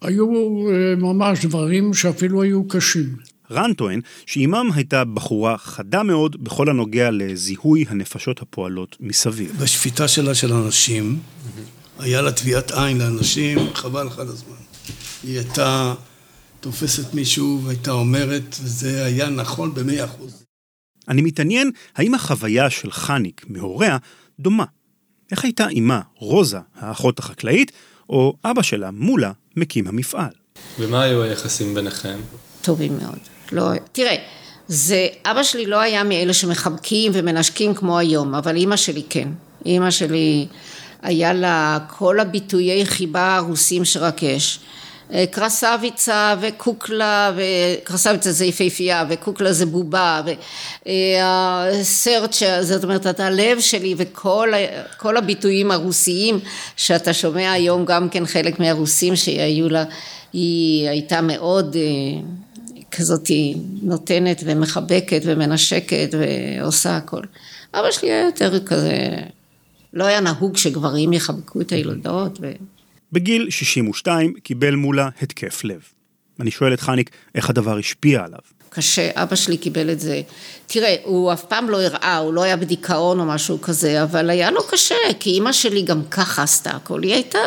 [0.02, 0.26] היו
[0.70, 3.16] אה, ממש דברים שאפילו היו קשים.
[3.50, 9.52] רן טוען שאימם הייתה בחורה חדה מאוד בכל הנוגע לזיהוי הנפשות הפועלות מסביב.
[9.62, 11.18] בשפיטה שלה של אנשים,
[11.98, 14.56] היה לה טביעת עין לאנשים, חבל לך על הזמן.
[15.22, 15.94] היא הייתה
[16.60, 20.44] תופסת מישהו והייתה אומרת, וזה היה נכון במאה אחוז.
[21.08, 23.98] אני מתעניין האם החוויה של חניק מהוריה
[24.40, 24.64] דומה.
[25.32, 27.72] איך הייתה אמה, רוזה, האחות החקלאית,
[28.08, 30.32] או אבא שלה, מולה, מקים המפעל.
[30.78, 32.18] ומה היו היחסים ביניכם?
[32.62, 33.18] טובים מאוד.
[33.52, 34.16] לא, תראה,
[34.68, 39.28] זה, אבא שלי לא היה מאלה שמחבקים ומנשקים כמו היום, אבל אימא שלי כן.
[39.66, 40.46] אימא שלי,
[41.02, 44.58] היה לה כל הביטויי חיבה הרוסים שרק יש.
[45.12, 50.22] אה, קרסביצה וקוקלה, וקרסביצה זה יפהפייה, וקוקלה זה בובה,
[50.86, 56.38] והסרט, זאת אומרת, את הלב שלי וכל הביטויים הרוסיים
[56.76, 59.84] שאתה שומע היום גם כן חלק מהרוסים שהיו לה,
[60.32, 62.20] היא הייתה מאוד אה,
[62.96, 63.30] כזאת
[63.82, 67.22] נותנת ומחבקת ומנשקת ועושה הכל.
[67.74, 69.16] אבא שלי היה יותר כזה,
[69.92, 72.38] לא היה נהוג שגברים יחבקו את הילדות.
[72.42, 72.52] ו...
[73.12, 75.80] בגיל 62 קיבל מולה התקף לב.
[76.40, 78.38] אני שואל את חניק איך הדבר השפיע עליו.
[78.68, 80.22] קשה, אבא שלי קיבל את זה.
[80.66, 84.50] תראה, הוא אף פעם לא הראה, הוא לא היה בדיכאון או משהו כזה, אבל היה
[84.50, 87.38] לו קשה, כי אימא שלי גם ככה עשתה הכל, היא הייתה...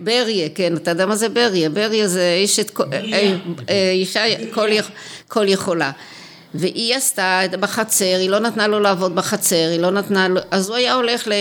[0.00, 1.70] בריה, כן, אתה יודע מה זה בריה?
[1.70, 3.36] בריה זה אשת, אה,
[3.68, 4.22] אה, אישה
[5.28, 5.90] כל יכולה.
[6.54, 10.76] והיא עשתה בחצר, היא לא נתנה לו לעבוד בחצר, היא לא נתנה לו, אז הוא
[10.76, 11.32] היה הולך, ל...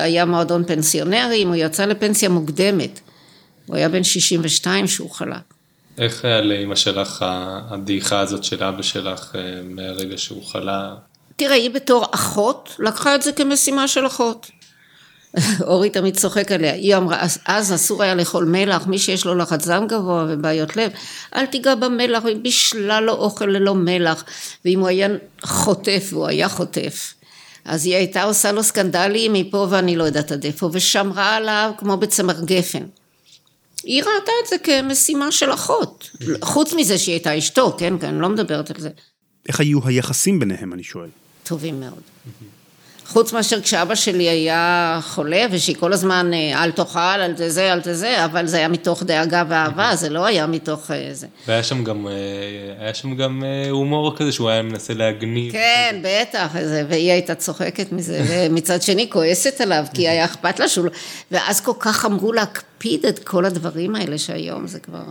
[0.00, 3.00] היה מועדון פנסיונרים, הוא יצא לפנסיה מוקדמת.
[3.66, 5.38] הוא היה בן 62 שהוא חלה.
[5.98, 7.24] איך היה לאמא שלך
[7.70, 10.94] הדעיכה הזאת של אבא שלך אה, מהרגע שהוא חלה?
[11.36, 14.50] תראה, היא בתור אחות, לקחה את זה כמשימה של אחות.
[15.66, 19.34] אורי תמיד צוחק עליה, היא אמרה, אז, אז אסור היה לאכול מלח, מי שיש לו
[19.34, 20.90] לחץ דם גבוה ובעיות לב,
[21.36, 24.24] אל תיגע במלח, היא בישלה לו אוכל ללא מלח,
[24.64, 25.08] ואם הוא היה
[25.42, 27.14] חוטף, והוא היה חוטף,
[27.64, 31.96] אז היא הייתה עושה לו סקנדלים מפה ואני לא יודעת עד איפה, ושמרה עליו כמו
[31.96, 32.82] בצמר גפן.
[33.84, 36.10] היא ראתה את זה כמשימה של אחות,
[36.42, 38.88] חוץ מזה שהיא הייתה אשתו, כן, כן, אני לא מדברת על זה.
[39.48, 41.08] איך היו היחסים ביניהם, אני שואל.
[41.42, 42.02] טובים מאוד.
[43.06, 47.80] חוץ מאשר כשאבא שלי היה חולה, ושהיא כל הזמן אה, אל תאכל, אל תזה, אל
[47.80, 51.26] תזה, אבל זה היה מתוך דאגה ואהבה, זה לא היה מתוך אה, זה.
[51.46, 52.12] והיה שם גם, אה,
[52.78, 55.52] היה שם גם הומור כזה שהוא היה מנסה להגניב.
[55.52, 60.68] כן, בטח, זה, והיא הייתה צוחקת מזה, ומצד שני כועסת עליו, כי היה אכפת לה
[60.68, 60.84] שהוא...
[60.84, 60.90] לא-
[61.30, 65.02] ואז כל כך אמרו להקפיד את כל הדברים האלה שהיום זה כבר...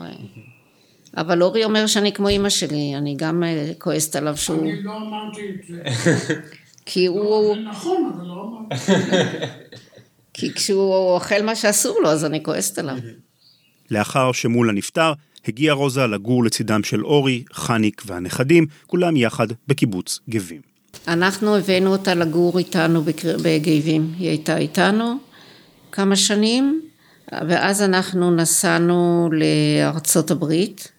[1.18, 3.44] אבל אורי אומר שאני כמו אימא שלי, אני גם
[3.80, 4.62] כועסת עליו שהוא...
[4.62, 6.34] אני לא אמרתי את זה.
[6.86, 7.56] כי הוא...
[7.56, 8.92] זה נכון, אבל לא אמרתי.
[10.34, 12.98] כי כשהוא אוכל מה שאסור לו, אז אני כועסת עליו.
[13.92, 15.14] לאחר שמולה נפטר,
[15.48, 20.62] הגיעה רוזה לגור לצידם של אורי, חניק והנכדים, כולם יחד בקיבוץ גבים.
[21.08, 24.14] אנחנו הבאנו אותה לגור איתנו בקר- בגבים.
[24.20, 25.18] היא הייתה איתנו
[25.92, 26.82] כמה שנים,
[27.32, 30.92] ואז אנחנו נסענו לארצות הברית,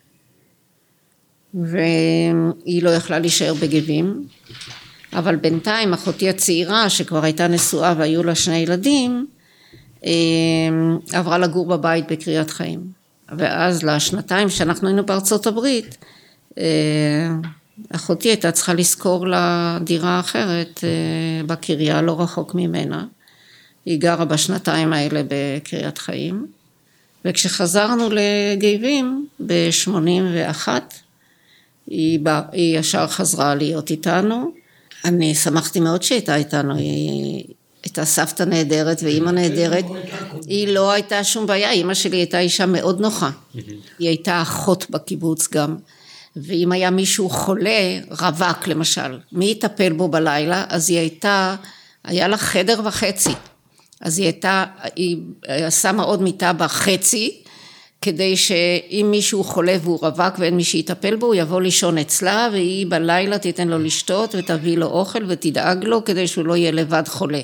[1.55, 4.27] והיא לא יכלה להישאר בגבים,
[5.15, 9.27] אבל בינתיים אחותי הצעירה, שכבר הייתה נשואה והיו לה שני ילדים,
[10.07, 10.11] אה,
[11.13, 12.81] עברה לגור בבית בקריית חיים.
[13.39, 15.97] ואז לשנתיים שאנחנו היינו בארצות הברית,
[16.59, 16.65] אה,
[17.91, 23.05] אחותי הייתה צריכה לשכור לה דירה אחרת אה, בקריה, לא רחוק ממנה.
[23.85, 26.47] היא גרה בשנתיים האלה בקריית חיים.
[27.25, 30.69] וכשחזרנו לגבים ב-81,
[31.87, 32.21] היא,
[32.53, 34.64] היא ישר חזרה להיות איתנו.
[35.05, 37.45] אני שמחתי מאוד שהייתה איתנו, היא
[37.85, 39.85] הייתה סבתא נהדרת ואימא נהדרת.
[40.47, 43.31] היא לא הייתה שום בעיה, אימא שלי הייתה אישה מאוד נוחה.
[43.99, 45.77] היא הייתה אחות בקיבוץ גם.
[46.37, 50.65] ואם היה מישהו חולה, רווק למשל, מי יטפל בו בלילה?
[50.69, 51.57] אז היא הייתה,
[52.05, 53.33] היה לה חדר וחצי.
[54.01, 54.65] אז היא הייתה,
[54.97, 55.17] היא
[55.71, 57.44] שמה עוד מיטה בחצי,
[58.05, 62.87] כדי שאם מישהו חולה והוא רווק ואין מי שיטפל בו, הוא יבוא לישון אצלה, והיא
[62.89, 67.41] בלילה תיתן לו לשתות ותביא לו אוכל ותדאג לו, כדי שהוא לא יהיה לבד חולה.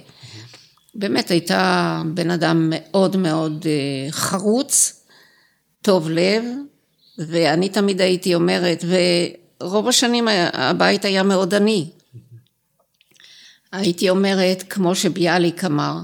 [0.95, 5.03] באמת הייתה בן אדם מאוד מאוד אה, חרוץ,
[5.83, 6.45] טוב לב,
[7.19, 8.85] ואני תמיד הייתי אומרת,
[9.61, 11.87] ורוב השנים הבית היה מאוד עני.
[13.73, 15.95] הייתי אומרת, כמו שביאליק אמר,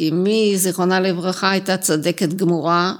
[0.00, 2.94] אמי, זיכרונה לברכה, הייתה צדקת גמורה,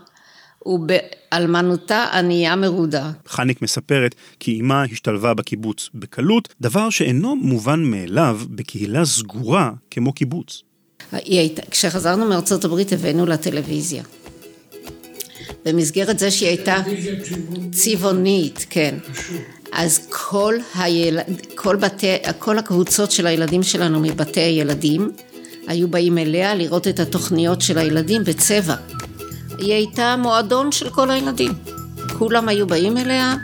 [0.67, 3.11] ובאלמנותה ענייה מרודה.
[3.27, 10.63] חניק מספרת כי אמה השתלבה בקיבוץ בקלות, דבר שאינו מובן מאליו בקהילה סגורה כמו קיבוץ.
[11.13, 14.03] היא הייתה, כשחזרנו מארצות הברית הבאנו לה טלוויזיה.
[15.65, 16.77] במסגרת זה שהיא הייתה
[17.73, 18.95] צבעונית, כן.
[19.73, 21.19] אז כל, היל...
[21.55, 22.07] כל, בתי...
[22.39, 25.11] כל הקבוצות של הילדים שלנו מבתי הילדים
[25.67, 28.75] היו באים אליה לראות את התוכניות של הילדים בצבע.
[29.61, 31.53] היא הייתה מועדון של כל הילדים.
[32.19, 33.35] כולם היו באים אליה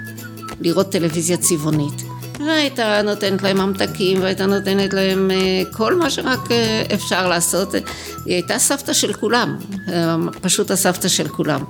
[0.61, 2.03] לראות טלוויזיה צבעונית.
[2.47, 7.75] והייתה נותנת להם ממתקים והייתה נותנת להם אה, כל מה שרק אה, אפשר לעשות.
[7.75, 9.57] היא הייתה סבתא של כולם,
[9.89, 11.61] אה, פשוט הסבתא של כולם.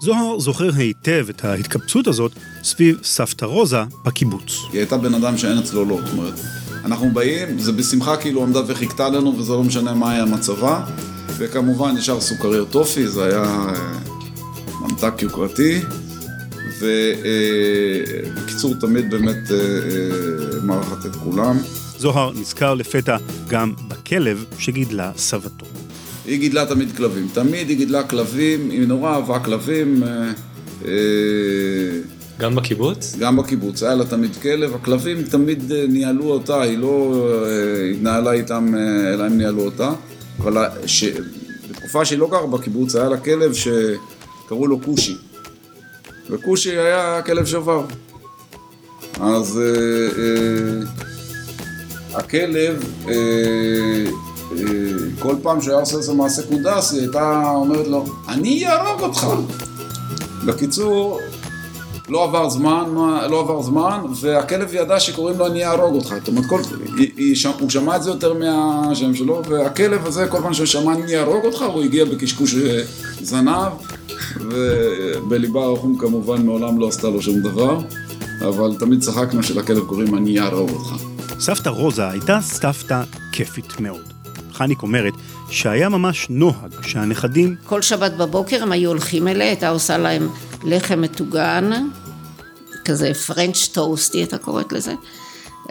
[0.00, 2.32] זוהר זוכר היטב את ההתקבצות הזאת
[2.62, 4.52] סביב סבתא רוזה בקיבוץ.
[4.72, 6.34] היא הייתה בן אדם שאין אצלו לא, זאת אומרת,
[6.84, 10.84] אנחנו באים, זה בשמחה כאילו עמדה וחיכתה לנו וזה לא משנה מה היה מצבה,
[11.38, 13.72] וכמובן ישר סוכריר טופי, זה היה אה,
[14.80, 15.80] ממתק יוקרתי,
[16.80, 21.56] ובקיצור תמיד באמת אה, אה, מארחת את כולם.
[21.98, 23.16] זוהר נזכר לפתע
[23.48, 25.66] גם בכלב שגידלה סבתו.
[26.26, 30.02] היא גידלה תמיד כלבים, תמיד היא גידלה כלבים, היא נורא אהבה כלבים.
[30.02, 30.30] אה,
[30.84, 30.90] אה,
[32.38, 33.16] גם בקיבוץ?
[33.18, 38.32] גם בקיבוץ, היה לה תמיד כלב, הכלבים תמיד אה, ניהלו אותה, היא לא אה, התנהלה
[38.32, 39.92] איתם, אה, אלא הם ניהלו אותה,
[40.38, 41.04] אבל ש...
[41.70, 45.16] בתקופה שהיא לא גרה בקיבוץ, היה לה כלב שקראו לו כושי,
[46.30, 47.84] וכושי היה כלב שבר.
[49.20, 49.64] אז אה,
[50.22, 51.08] אה,
[52.18, 53.14] הכלב, אה,
[54.52, 54.64] אה,
[55.18, 59.26] כל פעם שהוא היה עושה איזה מעשה קודס, היא הייתה אומרת לו, אני אהרוג אותך.
[60.46, 61.20] בקיצור,
[62.08, 66.14] לא עבר זמן, מה- לא עבר זמן, והכלב ידע שקוראים לו אני אהרוג אותך.
[66.18, 66.60] זאת אומרת, כל,
[66.98, 70.92] היא, היא, הוא שמע את זה יותר מהשם שלו, והכלב הזה, כל פעם שהוא שמע
[70.92, 72.80] אני אהרוג אותך, הוא הגיע בקשקוש אה,
[73.22, 73.72] זנב,
[74.40, 77.78] ובליבה הרחום כמובן מעולם לא עשתה לו שום דבר,
[78.48, 81.02] אבל תמיד צחקנו שלכלב קוראים אני אהרוג אותך.
[81.40, 83.02] סבתא רוזה הייתה סבתא
[83.32, 84.02] כיפית מאוד.
[84.52, 85.12] חניק אומרת
[85.50, 87.54] שהיה ממש נוהג שהנכדים...
[87.66, 90.28] כל שבת בבוקר הם היו הולכים אליה, הייתה עושה להם
[90.64, 91.70] לחם מטוגן,
[92.88, 94.92] כזה פרנץ' טוסט, היא הייתה קוראת לזה.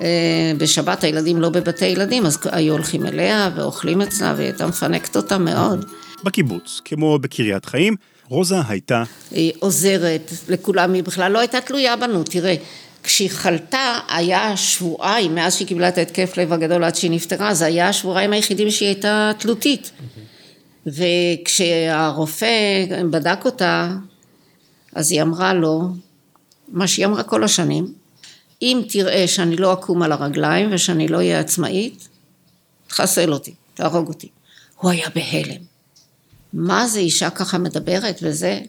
[0.01, 5.15] אה, בשבת הילדים לא בבתי ילדים, אז היו הולכים אליה ואוכלים אצלה, והיא הייתה מפנקת
[5.15, 5.85] אותה מאוד.
[6.23, 7.95] בקיבוץ, כמו בקריית חיים,
[8.29, 9.03] רוזה הייתה...
[9.31, 12.55] היא עוזרת לכולם, היא בכלל לא הייתה תלויה בנו, תראה.
[13.03, 17.65] כשהיא חלתה, היה שבועיים, מאז שהיא קיבלה את ההתקף לב הגדול עד שהיא נפטרה, זה
[17.65, 19.91] היה השבועיים היחידים שהיא הייתה תלותית.
[20.85, 22.47] וכשהרופא
[23.09, 23.89] בדק אותה,
[24.95, 25.81] אז היא אמרה לו,
[26.67, 27.93] מה שהיא אמרה כל השנים,
[28.61, 32.07] אם תראה שאני לא אקום על הרגליים ושאני לא אהיה עצמאית,
[32.87, 34.29] תחסל אותי, תהרוג אותי.
[34.77, 35.61] הוא היה בהלם.
[36.53, 38.59] מה זה אישה ככה מדברת וזה?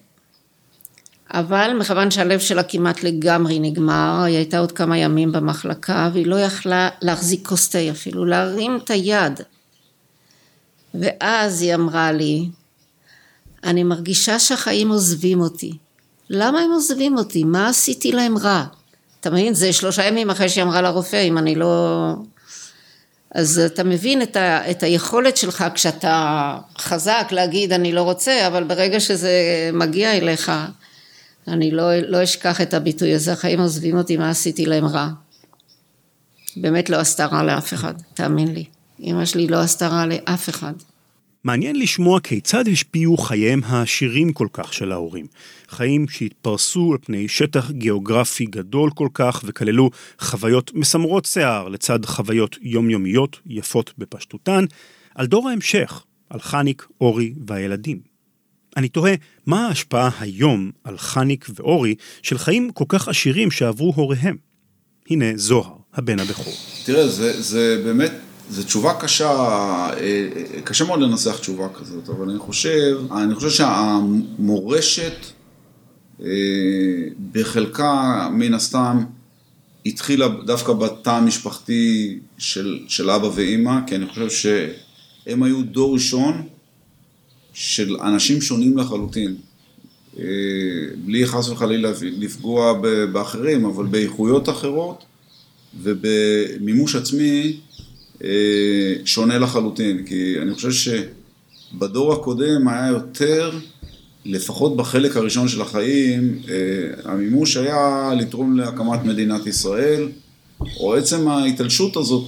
[1.31, 6.41] אבל מכיוון שהלב שלה כמעט לגמרי נגמר, היא הייתה עוד כמה ימים במחלקה והיא לא
[6.41, 9.41] יכלה להחזיק כוס תה אפילו, להרים את היד.
[10.95, 12.49] ואז היא אמרה לי,
[13.65, 15.73] אני מרגישה שהחיים עוזבים אותי.
[16.31, 17.45] למה הם עוזבים אותי?
[17.45, 18.65] מה עשיתי להם רע?
[19.21, 19.55] אתה מבין?
[19.55, 22.15] זה שלושה ימים אחרי שהיא אמרה לרופא, אם אני לא...
[23.35, 28.65] אז אתה מבין את, ה, את היכולת שלך כשאתה חזק להגיד אני לא רוצה, אבל
[28.65, 29.31] ברגע שזה
[29.73, 30.53] מגיע אליך,
[31.49, 35.09] אני לא, לא אשכח את הביטוי הזה, החיים עוזבים אותי, מה עשיתי להם רע.
[36.57, 38.65] באמת לא עשתה רע לאף אחד, תאמין לי.
[39.01, 40.73] אמא שלי לא עשתה רע לאף אחד.
[41.49, 45.27] מעניין לשמוע כיצד השפיעו חייהם העשירים כל כך של ההורים.
[45.69, 49.91] חיים שהתפרסו על פני שטח גיאוגרפי גדול כל כך וכללו
[50.21, 54.65] חוויות מסמרות שיער לצד חוויות יומיומיות יפות בפשטותן,
[55.15, 58.01] על דור ההמשך, על חניק, אורי והילדים.
[58.77, 59.15] אני תוהה,
[59.47, 64.37] מה ההשפעה היום על חניק ואורי של חיים כל כך עשירים שעברו הוריהם?
[65.11, 66.55] הנה זוהר, הבן הבכור.
[66.85, 68.13] תראה, זה, זה באמת,
[68.51, 69.31] זו תשובה קשה,
[69.97, 70.29] אה,
[70.65, 75.13] קשה מאוד לנסח תשובה כזאת, אבל אני חושב, אני חושב שהמורשת
[76.23, 76.29] אה,
[77.33, 79.05] בחלקה, מן הסתם,
[79.87, 86.43] התחילה דווקא בתא המשפחתי של, של אבא ואימא, כי אני חושב שהם היו דור ראשון
[87.53, 89.37] של אנשים שונים לחלוטין.
[90.19, 90.25] אה,
[91.05, 92.73] בלי חס וחלילה לפגוע
[93.13, 95.05] באחרים, אבל באיכויות אחרות
[95.81, 97.61] ובמימוש עצמי
[99.05, 100.05] שונה לחלוטין.
[100.07, 100.93] כי אני חושב
[101.73, 103.51] שבדור הקודם היה יותר,
[104.25, 110.09] לפחות בחלק הראשון של החיים, אה, המימוש היה לתרום להקמת מדינת ישראל,
[110.81, 112.25] או עצם ההתעלשות הזאת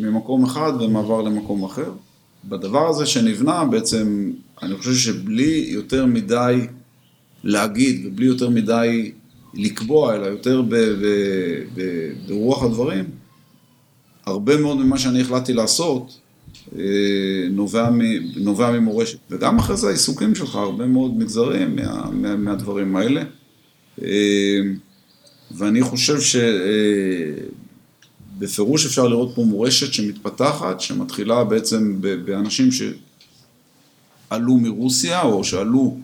[0.00, 1.92] ממקום אחד ומעבר למקום אחר.
[2.44, 4.32] בדבר הזה שנבנה בעצם,
[4.62, 6.66] אני חושב שבלי יותר מדי
[7.44, 9.12] להגיד ובלי יותר מדי
[9.54, 10.62] לקבוע, אלא יותר
[12.28, 13.04] ברוח הדברים,
[14.30, 16.18] הרבה מאוד ממה שאני החלטתי לעשות
[16.78, 16.84] אה,
[17.50, 17.90] נובע,
[18.36, 19.18] נובע ממורשת.
[19.30, 23.22] וגם אחרי זה העיסוקים שלך, הרבה מאוד מגזרים מה, מה, מהדברים האלה.
[24.02, 24.60] אה,
[25.50, 26.36] ואני חושב ש...
[26.36, 26.42] אה,
[28.86, 32.68] אפשר לראות פה מורשת שמתפתחת, שמתחילה בעצם באנשים
[34.30, 35.98] שעלו מרוסיה או שעלו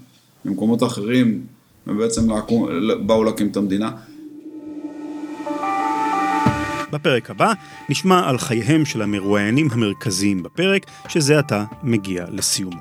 [0.45, 1.47] ממקומות אחרים
[1.87, 2.29] ובעצם
[3.07, 3.91] באו להקים את המדינה.
[6.97, 7.53] בפרק הבא
[7.89, 12.81] נשמע על חייהם של המרואיינים המרכזיים בפרק, שזה עתה מגיע לסיומו.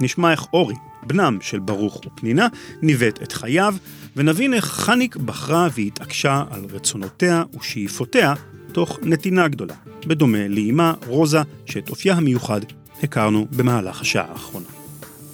[0.00, 2.46] נשמע איך אורי, בנם של ברוך ופנינה,
[2.82, 3.74] ניווט את חייו,
[4.16, 8.34] ונבין איך חניק בחרה והתעקשה על רצונותיה ושאיפותיה
[8.72, 9.74] תוך נתינה גדולה,
[10.06, 12.60] בדומה לאימה רוזה, שאת אופייה המיוחד
[13.02, 14.66] הכרנו במהלך השעה האחרונה.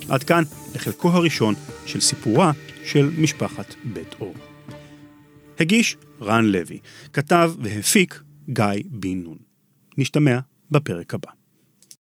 [0.09, 0.43] עד כאן
[0.75, 1.55] לחלקו הראשון
[1.87, 2.53] של סיפורה
[2.85, 4.35] של משפחת בית אור.
[5.61, 6.79] הגיש רן לוי,
[7.13, 9.39] כתב והפיק גיא בן נון.
[9.99, 10.39] נשתמע
[10.71, 11.36] בפרק הבא.